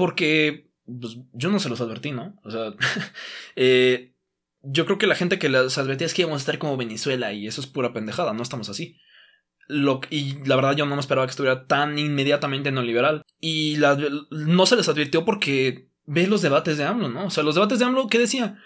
[0.00, 2.40] Porque pues, yo no se los advertí, ¿no?
[2.42, 2.72] O sea,
[3.56, 4.14] eh,
[4.62, 7.32] yo creo que la gente que les advertía es que íbamos a estar como Venezuela
[7.34, 8.96] y eso es pura pendejada, no estamos así.
[9.68, 13.22] Lo, y la verdad yo no me esperaba que estuviera tan inmediatamente neoliberal.
[13.40, 13.76] Y
[14.30, 17.26] no se les advirtió porque ve los debates de AMLO, ¿no?
[17.26, 18.58] O sea, los debates de AMLO, ¿qué decía?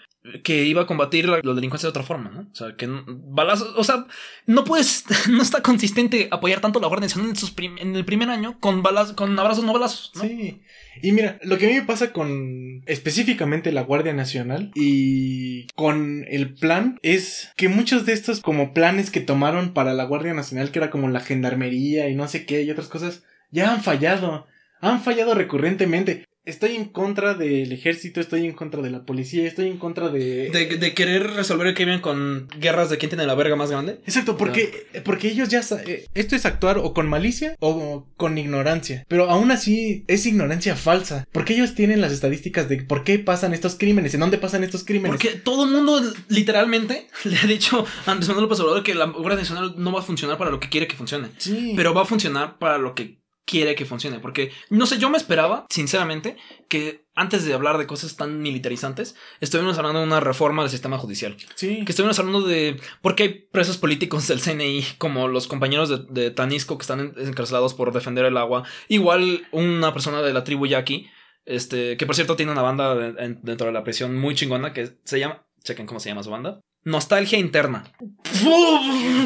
[0.43, 2.49] Que iba a combatir la, la delincuencia de otra forma, ¿no?
[2.51, 4.07] O sea, que balazos, o sea,
[4.47, 8.03] no puedes, no está consistente apoyar tanto la Guardia Nacional en, sus prim- en el
[8.05, 10.21] primer año con balas, con abrazos no balazos, ¿no?
[10.23, 10.63] Sí.
[11.01, 16.25] Y mira, lo que a mí me pasa con específicamente la Guardia Nacional y con
[16.27, 20.71] el plan es que muchos de estos como planes que tomaron para la Guardia Nacional,
[20.71, 24.47] que era como la gendarmería y no sé qué y otras cosas, ya han fallado.
[24.81, 26.25] Han fallado recurrentemente.
[26.45, 30.49] Estoy en contra del ejército, estoy en contra de la policía, estoy en contra de...
[30.51, 33.99] De, de querer resolver el crimen con guerras de quién tiene la verga más grande.
[34.05, 35.61] Exacto, porque, porque ellos ya...
[35.87, 39.05] eh, Esto es actuar o con malicia o con ignorancia.
[39.07, 41.27] Pero aún así es ignorancia falsa.
[41.31, 44.83] Porque ellos tienen las estadísticas de por qué pasan estos crímenes, en dónde pasan estos
[44.83, 45.17] crímenes.
[45.17, 49.05] Porque todo el mundo literalmente le ha dicho a Andrés Manuel López Obrador que la
[49.05, 51.29] Guardia Nacional no va a funcionar para lo que quiere que funcione.
[51.37, 51.73] Sí.
[51.75, 54.19] Pero va a funcionar para lo que quiere que funcione.
[54.19, 56.35] Porque, no sé, yo me esperaba, sinceramente,
[56.67, 60.97] que antes de hablar de cosas tan militarizantes, estuvimos hablando de una reforma del sistema
[60.97, 61.37] judicial.
[61.55, 61.83] Sí.
[61.85, 66.21] Que estuvimos hablando de por qué hay presos políticos del CNI, como los compañeros de,
[66.21, 68.63] de Tanisco que están en- encarcelados por defender el agua.
[68.87, 71.07] Igual una persona de la tribu yaqui
[71.45, 75.19] Este, que por cierto tiene una banda dentro de la prisión muy chingona que se
[75.19, 75.45] llama.
[75.63, 76.59] Chequen cómo se llama su banda.
[76.85, 77.83] Nostalgia interna.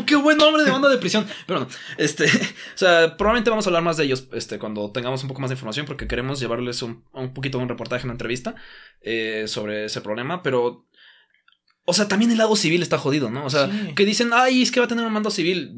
[0.06, 1.28] ¡Qué buen nombre de banda de prisión!
[1.46, 2.26] Pero no, este,
[2.76, 5.50] o sea, probablemente vamos a hablar más de ellos este, cuando tengamos un poco más
[5.50, 8.56] de información porque queremos llevarles un, un poquito de un reportaje, una entrevista
[9.02, 10.86] eh, sobre ese problema, pero
[11.90, 13.44] o sea, también el lado civil está jodido, ¿no?
[13.46, 15.74] O sea, que dicen, ay, es que va a tener un mando civil.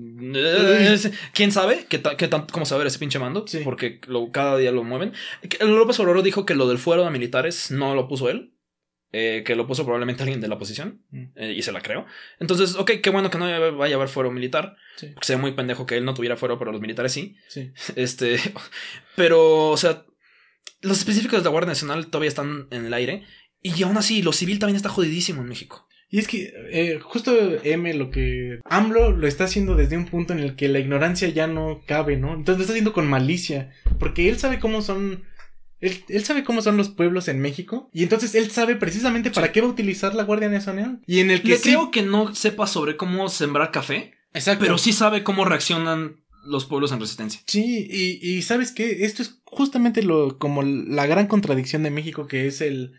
[1.34, 3.45] ¿Quién sabe qué, qué cómo saber ese pinche mando?
[3.63, 5.13] Porque lo, cada día lo mueven.
[5.61, 8.53] López Obrador dijo que lo del fuero de militares no lo puso él.
[9.14, 11.01] Eh, que lo puso probablemente alguien de la oposición.
[11.12, 11.24] Mm.
[11.36, 12.05] Eh, y se la creo.
[12.39, 13.45] Entonces, ok, qué bueno que no
[13.78, 14.78] vaya a haber fuero militar.
[14.99, 17.36] Porque sería muy pendejo que él no tuviera fuero, pero los militares sí.
[17.47, 17.72] sí.
[17.95, 18.38] Este.
[19.16, 20.05] Pero, o sea,
[20.82, 23.24] los específicos de la Guardia Nacional todavía están en el aire.
[23.62, 25.88] Y aún así, lo civil también está jodidísimo en México.
[26.14, 27.34] Y es que eh, justo
[27.64, 31.30] M lo que AMLO lo está haciendo desde un punto en el que la ignorancia
[31.30, 32.34] ya no cabe, ¿no?
[32.34, 35.24] Entonces lo está haciendo con malicia, porque él sabe cómo son
[35.82, 39.61] él, sabe cómo son los pueblos en México y entonces él sabe precisamente para qué
[39.61, 41.01] va a utilizar la Guardia Nacional.
[41.07, 44.63] Y en el que Le creo que no sepa sobre cómo sembrar café, Exacto.
[44.63, 47.41] pero sí sabe cómo reaccionan los pueblos en resistencia.
[47.47, 52.27] Sí, y, y sabes qué, esto es justamente lo como la gran contradicción de México
[52.27, 52.93] que es el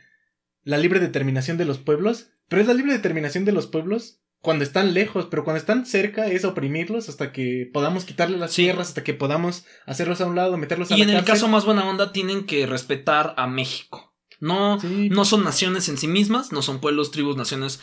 [0.65, 4.65] la libre determinación de los pueblos pero es la libre determinación de los pueblos cuando
[4.65, 9.05] están lejos, pero cuando están cerca es oprimirlos hasta que podamos quitarle las tierras, hasta
[9.05, 11.89] que podamos hacerlos a un lado, meterlos a y Y en el caso más buena
[11.89, 14.15] onda tienen que respetar a México.
[14.41, 17.81] No, no son naciones en sí mismas, no son pueblos, tribus, naciones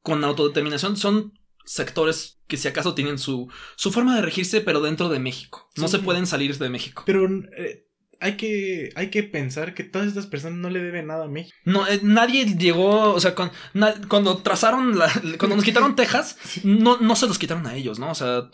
[0.00, 5.10] con autodeterminación, son sectores que si acaso tienen su, su forma de regirse, pero dentro
[5.10, 5.68] de México.
[5.76, 7.02] No se pueden salir de México.
[7.04, 7.28] Pero
[7.58, 7.86] eh,
[8.22, 11.56] hay que, hay que pensar que todas estas personas no le deben nada a México.
[11.64, 17.16] No, eh, nadie llegó, o sea, cuando trazaron, la, cuando nos quitaron Texas, no, no
[17.16, 18.12] se los quitaron a ellos, ¿no?
[18.12, 18.48] O sea,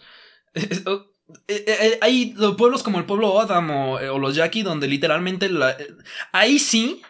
[0.54, 5.76] eh, hay pueblos como el pueblo Adam o, los Yaqui donde literalmente la,
[6.32, 7.02] ahí sí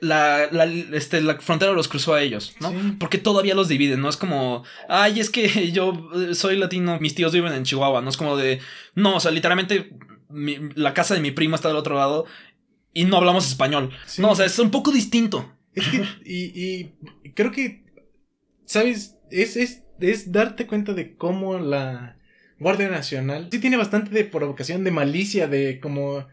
[0.00, 2.72] la, la, este, la frontera los cruzó a ellos, ¿no?
[2.98, 4.08] Porque todavía los dividen, ¿no?
[4.08, 8.08] Es como, ay, es que yo soy latino, mis tíos viven en Chihuahua, ¿no?
[8.08, 8.60] Es como de,
[8.94, 9.90] no, o sea, literalmente
[10.30, 12.26] la casa de mi prima está del otro lado
[12.92, 13.90] y no hablamos español.
[14.18, 15.52] No, o sea, es un poco distinto.
[16.24, 16.90] y,
[17.34, 17.84] creo que,
[18.64, 19.16] ¿sabes?
[19.30, 22.16] Es, es, es darte cuenta de cómo la
[22.58, 26.26] Guardia Nacional sí tiene bastante de provocación, de malicia, de como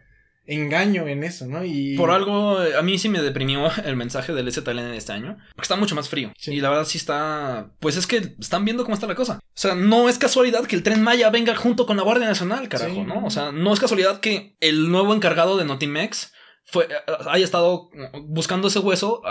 [0.47, 1.63] engaño en eso, ¿no?
[1.63, 1.95] Y...
[1.97, 5.63] Por algo, a mí sí me deprimió el mensaje del STLN de este año, porque
[5.63, 6.31] está mucho más frío.
[6.45, 9.39] Y la verdad sí está, pues es que están viendo cómo está la cosa.
[9.43, 12.69] O sea, no es casualidad que el tren Maya venga junto con la Guardia Nacional,
[12.69, 13.25] carajo, ¿no?
[13.25, 16.33] O sea, no es casualidad que el nuevo encargado de Notimex
[16.67, 16.87] fue,
[17.29, 17.91] haya estado
[18.23, 19.21] buscando ese hueso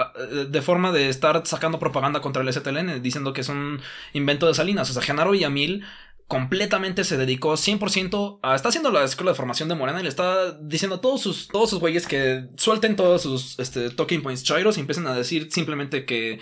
[0.49, 3.81] de forma de estar sacando propaganda contra el STLN, diciendo que es un
[4.13, 4.89] invento de Salinas.
[4.91, 5.85] O sea, Genaro Yamil
[6.27, 8.55] completamente se dedicó 100% a...
[8.55, 11.49] Está haciendo la escuela de formación de Morena y le está diciendo a todos sus,
[11.49, 15.49] todos sus güeyes que suelten todos sus este, talking points chairos y empiecen a decir
[15.51, 16.41] simplemente que...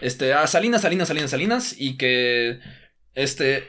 [0.00, 2.60] Este, a Salinas, Salinas, Salinas, Salinas y que...
[3.14, 3.68] Este,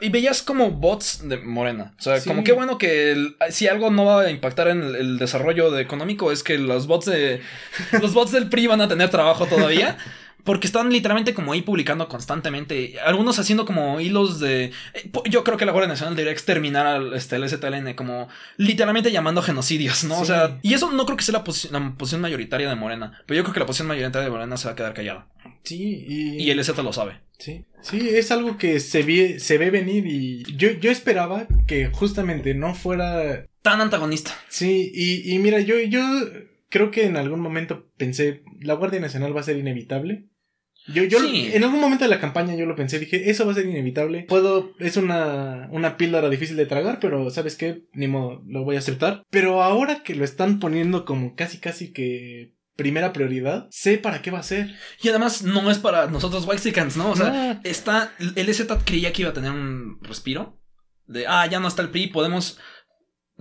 [0.00, 1.94] y veías como bots de Morena.
[1.98, 5.18] O sea, como qué bueno que si algo no va a impactar en el, el
[5.18, 7.40] desarrollo económico es que los bots de
[8.02, 9.96] los bots del PRI van a tener trabajo todavía.
[10.44, 12.98] Porque están literalmente como ahí publicando constantemente.
[13.04, 14.72] Algunos haciendo como hilos de.
[14.94, 19.12] Eh, yo creo que la Guardia Nacional debería exterminar al este, el STLN, como literalmente
[19.12, 20.18] llamando genocidios, ¿no?
[20.20, 23.22] O sea, y eso no creo que sea la, posición mayoritaria de Morena.
[23.26, 25.28] Pero yo creo que la posición mayoritaria de Morena se va a quedar callada.
[25.62, 26.42] Sí, y.
[26.42, 27.20] Y el ST lo sabe.
[27.38, 27.64] Sí.
[27.80, 32.54] Sí, es algo que se ve, se ve venir y yo, yo esperaba que justamente
[32.54, 33.46] no fuera.
[33.62, 34.32] Tan antagonista.
[34.48, 36.02] Sí, y, y mira, yo, yo
[36.72, 40.24] creo que en algún momento pensé, la Guardia Nacional va a ser inevitable.
[40.88, 43.54] Yo, yo en algún momento de la campaña yo lo pensé, dije, eso va a
[43.54, 44.24] ser inevitable.
[44.28, 47.84] Puedo, es una, una píldora difícil de tragar, pero ¿sabes qué?
[47.92, 49.22] Ni modo, lo voy a aceptar.
[49.30, 54.30] Pero ahora que lo están poniendo como casi casi que primera prioridad, sé para qué
[54.30, 54.74] va a ser.
[55.00, 57.10] Y además no es para nosotros Whitesicans, ¿no?
[57.10, 60.58] O sea, está, el EZ creía que iba a tener un respiro.
[61.06, 62.58] De, ah, ya no está el PRI, podemos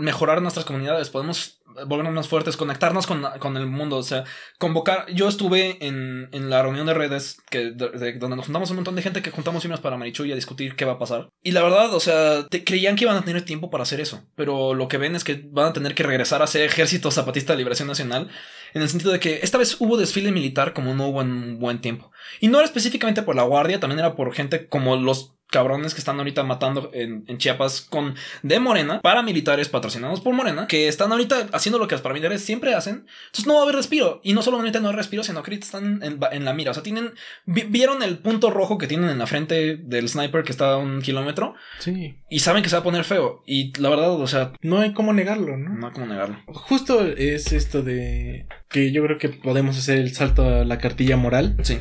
[0.02, 4.26] mejorar nuestras comunidades, podemos volvernos más fuertes, conectarnos con, con, el mundo, o sea,
[4.58, 5.06] convocar.
[5.14, 9.02] Yo estuve en, en la reunión de redes que, donde nos juntamos un montón de
[9.02, 11.30] gente que juntamos firmas para Marichuy a discutir qué va a pasar.
[11.42, 14.74] Y la verdad, o sea, creían que iban a tener tiempo para hacer eso, pero
[14.74, 17.58] lo que ven es que van a tener que regresar a ser ejército zapatista de
[17.58, 18.30] liberación nacional,
[18.74, 21.60] en el sentido de que esta vez hubo desfile militar como no hubo en un
[21.60, 22.12] buen tiempo.
[22.40, 26.00] Y no era específicamente por la guardia, también era por gente como los cabrones que
[26.00, 31.12] están ahorita matando en, en, Chiapas con de Morena, paramilitares patrocinados por Morena, que están
[31.12, 33.06] ahorita haciendo lo que los paramilitares siempre hacen.
[33.26, 34.22] Entonces no va a haber respiro.
[34.24, 36.72] Y no solamente no hay respiro, sino que ahorita están en, en la mira.
[36.72, 37.12] O sea, tienen.
[37.46, 41.02] Vieron el punto rojo que tienen en la frente del sniper que está a un
[41.02, 41.54] kilómetro.
[41.80, 42.16] Sí.
[42.30, 43.44] Y saben que se va a poner feo.
[43.46, 44.54] Y la verdad, o sea.
[44.62, 45.70] No hay cómo negarlo, ¿no?
[45.70, 46.38] No hay cómo negarlo.
[46.48, 48.48] Justo es esto de.
[48.70, 51.58] Que yo creo que podemos hacer el salto a la cartilla moral.
[51.64, 51.78] Sí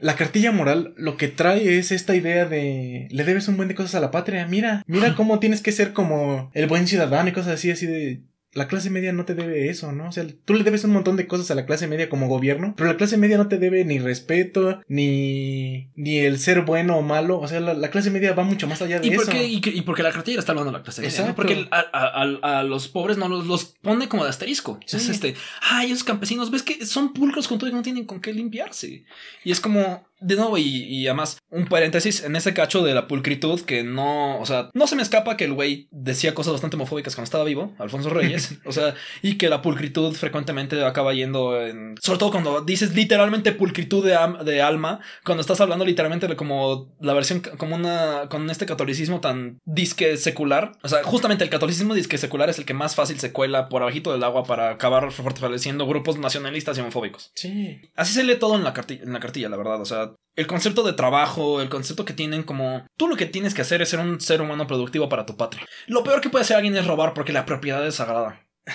[0.00, 3.74] la cartilla moral lo que trae es esta idea de le debes un buen de
[3.74, 4.46] cosas a la patria.
[4.46, 8.22] Mira, mira cómo tienes que ser como el buen ciudadano y cosas así, así de
[8.58, 10.08] la clase media no te debe eso, ¿no?
[10.08, 12.74] O sea, tú le debes un montón de cosas a la clase media como gobierno,
[12.76, 17.02] pero la clase media no te debe ni respeto, ni, ni el ser bueno o
[17.02, 17.38] malo.
[17.38, 19.30] O sea, la, clase media va mucho más allá de ¿Y eso.
[19.32, 21.34] y, porque la cartilla está hablando de la clase media.
[21.34, 24.78] Porque a, los pobres no los, los pone como de asterisco.
[24.86, 28.20] Es este, ay, esos campesinos, ves que son pulcros con todo y no tienen con
[28.20, 29.04] qué limpiarse.
[29.44, 33.60] Y es como, de nuevo, y, además, un paréntesis en ese cacho de la pulcritud
[33.60, 37.14] que no, o sea, no se me escapa que el güey decía cosas bastante homofóbicas
[37.14, 41.94] cuando estaba vivo, Alfonso Reyes, o sea, y que la pulcritud frecuentemente acaba yendo en,
[42.00, 46.94] sobre todo cuando dices literalmente pulcritud de, de alma, cuando estás hablando literalmente de como
[47.00, 51.94] la versión, como una, con este catolicismo tan disque secular, o sea, justamente el catolicismo
[51.94, 55.12] disque secular es el que más fácil se cuela por abajito del agua para acabar
[55.12, 57.30] fortaleciendo grupos nacionalistas y homofóbicos.
[57.34, 57.80] Sí.
[57.94, 60.84] Así se lee todo en la, en la cartilla, la verdad, o sea, el concepto
[60.84, 63.98] de trabajo, el concepto que tienen como tú lo que tienes que hacer es ser
[63.98, 65.66] un ser humano productivo para tu patria.
[65.88, 68.46] Lo peor que puede hacer alguien es robar porque la propiedad es sagrada.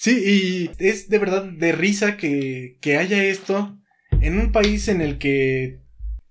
[0.00, 3.76] Sí, y es de verdad de risa que, que haya esto
[4.20, 5.80] en un país en el que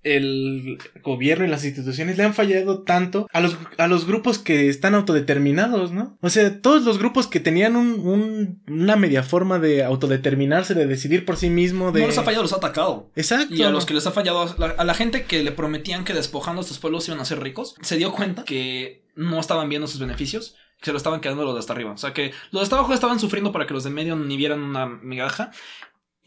[0.04, 4.70] el gobierno y las instituciones le han fallado tanto a los, a los grupos que
[4.70, 6.18] están autodeterminados, ¿no?
[6.22, 11.26] O sea, todos los grupos que tenían un, una media forma de autodeterminarse, de decidir
[11.26, 12.02] por sí mismo, de...
[12.02, 13.12] No les ha fallado, los ha atacado.
[13.16, 13.54] Exacto.
[13.54, 16.62] Y a los que les ha fallado, a la gente que le prometían que despojando
[16.62, 20.00] a estos pueblos iban a ser ricos, se dio cuenta que no estaban viendo sus
[20.00, 21.92] beneficios, que se lo estaban quedando los de hasta arriba.
[21.92, 24.38] O sea, que los de hasta abajo estaban sufriendo para que los de medio ni
[24.38, 25.52] vieran una migaja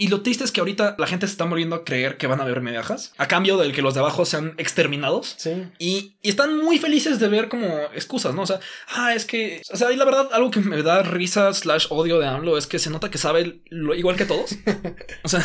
[0.01, 2.41] y lo triste es que ahorita la gente se está muriendo a creer que van
[2.41, 5.35] a haber mediajas a cambio del que los de abajo sean exterminados.
[5.37, 5.67] Sí.
[5.79, 8.43] Y, están muy felices de ver como excusas, ¿no?
[8.43, 11.53] O sea, ah, es que, o sea, y la verdad, algo que me da risa
[11.53, 14.57] slash odio de AMLO es que se nota que sabe lo igual que todos.
[15.23, 15.43] O sea,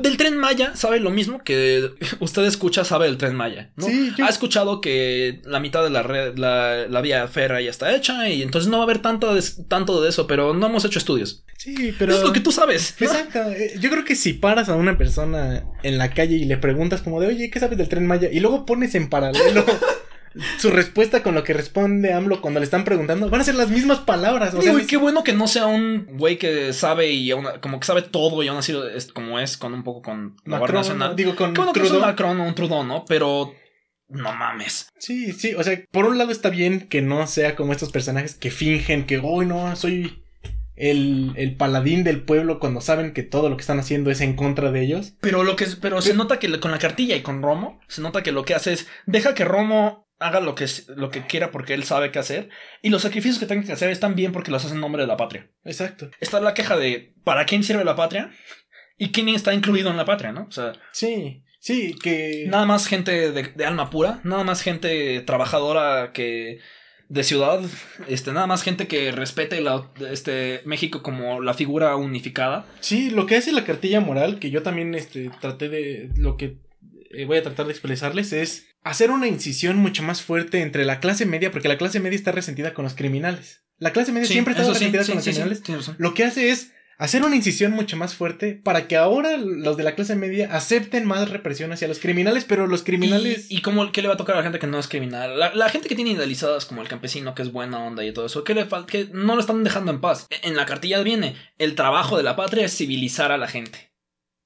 [0.00, 3.86] del tren Maya sabe lo mismo que usted escucha, sabe del tren Maya, ¿no?
[3.86, 7.94] Sí, Ha escuchado que la mitad de la red, la, la vía ferra ya está
[7.94, 10.84] hecha y entonces no va a haber tanto de, tanto de eso, pero no hemos
[10.86, 11.44] hecho estudios.
[11.58, 12.14] Sí, pero.
[12.14, 12.94] Es lo que tú sabes.
[13.00, 13.40] Exacto
[13.78, 17.20] yo creo que si paras a una persona en la calle y le preguntas como
[17.20, 18.28] de, oye, ¿qué sabes del tren Maya?
[18.30, 19.64] Y luego pones en paralelo
[20.58, 23.70] su respuesta con lo que responde AMLO cuando le están preguntando, van a ser las
[23.70, 24.54] mismas palabras.
[24.54, 28.02] O sea, qué bueno que no sea un güey que sabe y como que sabe
[28.02, 31.16] todo y aún así es como es con un poco con la Guardia Nacional.
[31.16, 33.04] Digo, con bueno, un Macron o un Trudeau, ¿no?
[33.06, 33.52] Pero
[34.08, 34.88] no mames.
[34.98, 38.34] Sí, sí, o sea, por un lado está bien que no sea como estos personajes
[38.34, 40.22] que fingen que, hoy no, soy
[40.76, 44.36] el, el, paladín del pueblo cuando saben que todo lo que están haciendo es en
[44.36, 45.14] contra de ellos.
[45.20, 48.22] Pero lo que pero se nota que con la cartilla y con Romo, se nota
[48.22, 50.66] que lo que hace es deja que Romo haga lo que,
[50.96, 52.48] lo que quiera porque él sabe qué hacer
[52.82, 55.08] y los sacrificios que tenga que hacer están bien porque los hace en nombre de
[55.08, 55.50] la patria.
[55.64, 56.10] Exacto.
[56.20, 58.30] Está la queja de ¿para quién sirve la patria?
[58.98, 60.46] Y quién está incluido en la patria, ¿no?
[60.48, 61.42] O sea, sí.
[61.58, 62.44] Sí, que.
[62.46, 66.60] Nada más gente de, de alma pura, nada más gente trabajadora que
[67.08, 67.60] de ciudad,
[68.08, 72.66] este, nada más gente que respete la, este, México como la figura unificada.
[72.80, 76.58] Sí, lo que hace la cartilla moral, que yo también este, traté de, lo que
[77.10, 81.00] eh, voy a tratar de expresarles es hacer una incisión mucho más fuerte entre la
[81.00, 83.62] clase media, porque la clase media está resentida con los criminales.
[83.78, 85.62] La clase media siempre está resentida con los criminales.
[85.98, 89.84] lo que hace es hacer una incisión mucho más fuerte para que ahora los de
[89.84, 93.46] la clase media acepten más represión hacia los criminales, pero los criminales...
[93.50, 95.38] ¿Y, cómo, qué le va a tocar a la gente que no es criminal?
[95.38, 98.44] La, gente que tiene idealizadas como el campesino, que es buena onda y todo eso,
[98.44, 98.90] ¿qué le falta?
[98.90, 100.26] Que no lo están dejando en paz.
[100.30, 103.92] E, en la cartilla viene, el trabajo de la patria es civilizar a la gente.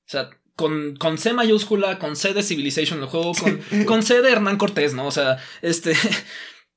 [0.07, 4.21] O sea, con, con, C mayúscula, con C de Civilization el juego, con, con C
[4.21, 5.07] de Hernán Cortés, ¿no?
[5.07, 5.95] O sea, este.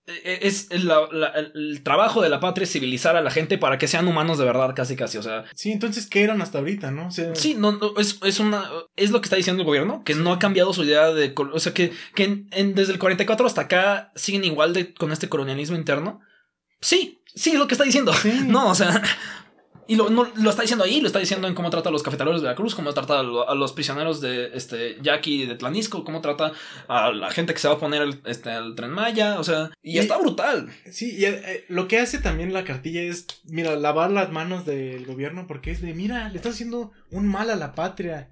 [0.05, 4.07] E-, es el, trabajo de la patria es civilizar a la gente para que sean
[4.07, 5.45] humanos de verdad, casi casi, o sea.
[5.55, 7.09] Sí, entonces, ¿qué eran hasta ahorita, no?
[7.11, 10.73] sí, no, es, una, es lo que está diciendo el gobierno, que no ha cambiado
[10.73, 14.93] su idea de, o sea, que, que desde el 44 hasta acá siguen igual de,
[14.93, 16.19] con este colonialismo interno.
[16.81, 18.11] Sí, sí, es lo que está diciendo.
[18.45, 19.01] No, o sea,
[19.93, 22.01] y lo, no, lo está diciendo ahí, lo está diciendo en cómo trata a los
[22.01, 26.19] cafetaleros de la Cruz, cómo trata a, los prisioneros de este Jackie de Tlanisco, cómo
[26.19, 26.51] trata
[26.87, 29.69] a la gente que se va a poner el, este, el tren Maya, o sea,
[29.83, 30.71] y, está brutal.
[30.91, 35.05] Sí, y eh, lo que hace también la cartilla es, mira, lavar las manos del
[35.05, 38.31] gobierno porque es de, mira, le estás haciendo un mal a la patria,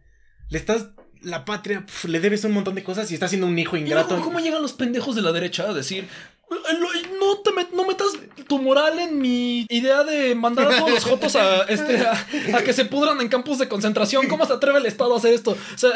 [0.50, 0.88] le estás
[1.22, 3.82] la patria pf, le debes un montón de cosas y está siendo un hijo ¿Y
[3.82, 4.20] ingrato.
[4.22, 6.08] cómo llegan los pendejos de la derecha a decir, "Eh,
[7.20, 8.08] no, te met- no metas
[8.48, 12.74] tu moral en mi idea de mandar a todos los jotos a, este, a, que
[12.74, 14.28] se pudran en campos de concentración?
[14.28, 15.52] ¿Cómo se atreve el Estado a hacer esto?
[15.52, 15.92] O sea,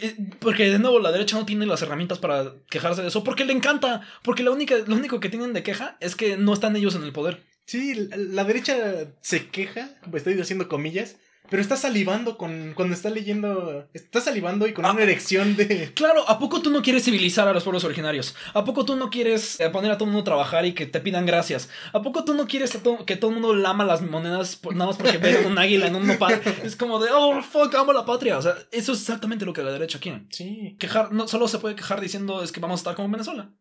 [0.00, 3.44] eh, porque de nuevo la derecha no tiene las herramientas para quejarse de eso, porque
[3.44, 6.76] le encanta, porque la única, lo único que tienen de queja es que no están
[6.76, 7.42] ellos en el poder.
[7.66, 8.76] Sí, la, la derecha
[9.20, 11.16] se queja, estoy haciendo comillas,
[11.50, 14.92] pero está salivando con cuando está leyendo, está salivando y con Ah.
[14.92, 15.92] una erección de...
[15.94, 18.34] Claro, ¿a poco tú no quieres civilizar a los pueblos originarios?
[18.54, 20.86] ¿A poco tú no quieres eh, poner a todo el mundo a trabajar y que
[20.86, 21.68] te pidan gracias?
[21.92, 24.86] ¿A poco tú no quieres to- que todo el mundo lama las monedas por- nada
[24.86, 26.40] más porque ven un águila en un nopal?
[26.64, 28.38] Es como de, oh, fuck, amo la patria.
[28.38, 30.24] O sea, eso es exactamente lo que la derecha quiere.
[30.30, 30.76] Sí.
[30.80, 33.52] Quejar, no solo se puede quejar diciendo es que vamos a estar como en Venezuela.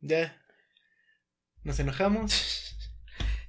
[0.00, 0.40] Ya.
[1.62, 2.60] Nos enojamos.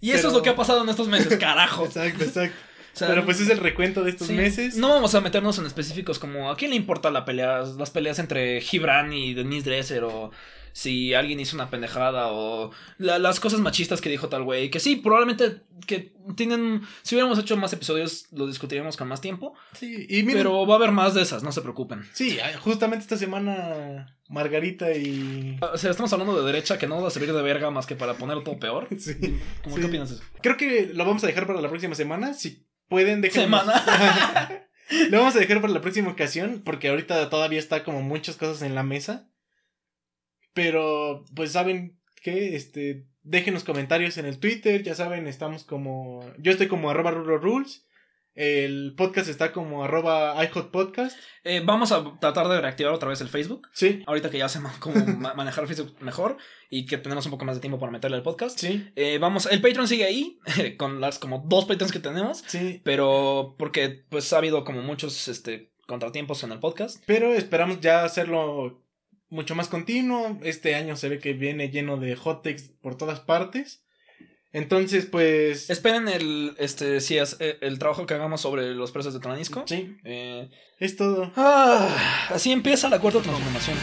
[0.01, 1.85] Y eso es lo que ha pasado en estos meses, carajo.
[1.85, 2.57] Exacto, exacto.
[2.93, 4.77] O sea, Pero pues es el recuento de estos sí, meses.
[4.77, 8.19] No vamos a meternos en específicos como a quién le importa la pelea, las peleas
[8.19, 10.31] entre Gibran y Denise Dresser o
[10.71, 14.69] si alguien hizo una pendejada o la- las cosas machistas que dijo tal güey.
[14.69, 16.83] Que sí, probablemente que tienen...
[17.01, 19.55] Si hubiéramos hecho más episodios lo discutiríamos con más tiempo.
[19.73, 22.07] Sí, y miren, Pero va a haber más de esas, no se preocupen.
[22.13, 25.57] sí, justamente esta semana Margarita y...
[25.61, 27.95] O sea, estamos hablando de derecha que no va a servir de verga más que
[27.95, 28.87] para poner todo peor.
[28.99, 29.15] Sí.
[29.63, 29.81] ¿Cómo Sí.
[29.81, 30.23] qué opinas de eso?
[30.41, 32.33] Creo que lo vamos a dejar para la próxima semana.
[32.33, 33.61] Si pueden, déjenos...
[33.61, 34.61] Semana.
[35.09, 38.61] Lo vamos a dejar para la próxima ocasión porque ahorita todavía está como muchas cosas
[38.61, 39.27] en la mesa.
[40.53, 46.51] Pero, pues saben que, este, déjenos comentarios en el Twitter, ya saben, estamos como, yo
[46.51, 47.85] estoy como arroba Rules,
[48.35, 53.29] el podcast está como arroba iHotPodcast, Eh, vamos a tratar de reactivar otra vez el
[53.29, 53.67] Facebook.
[53.71, 56.37] sí, Ahorita que ya sé cómo ma- manejar Facebook mejor
[56.69, 58.59] y que tenemos un poco más de tiempo para meterle al podcast.
[58.59, 60.39] sí, Eh, vamos, el Patreon sigue ahí,
[60.77, 65.27] con las como dos Patreons que tenemos, sí, pero porque pues ha habido como muchos
[65.27, 67.01] este, contratiempos en el podcast.
[67.05, 68.81] pero esperamos ya hacerlo
[69.29, 73.19] mucho más continuo, este año se ve que viene lleno de hot takes por todas
[73.21, 73.84] partes,
[74.57, 79.13] entonces, pues, Esperen el, este, sí, es, eh, el trabajo que hagamos sobre los presos
[79.13, 79.63] de Tlanisco.
[79.67, 80.49] sí, Eh,
[80.79, 81.31] es todo.
[81.35, 81.87] ah,
[82.29, 83.77] así empieza la cuarta transformación.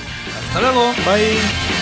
[0.48, 0.92] Hasta luego.
[1.06, 1.81] Bye.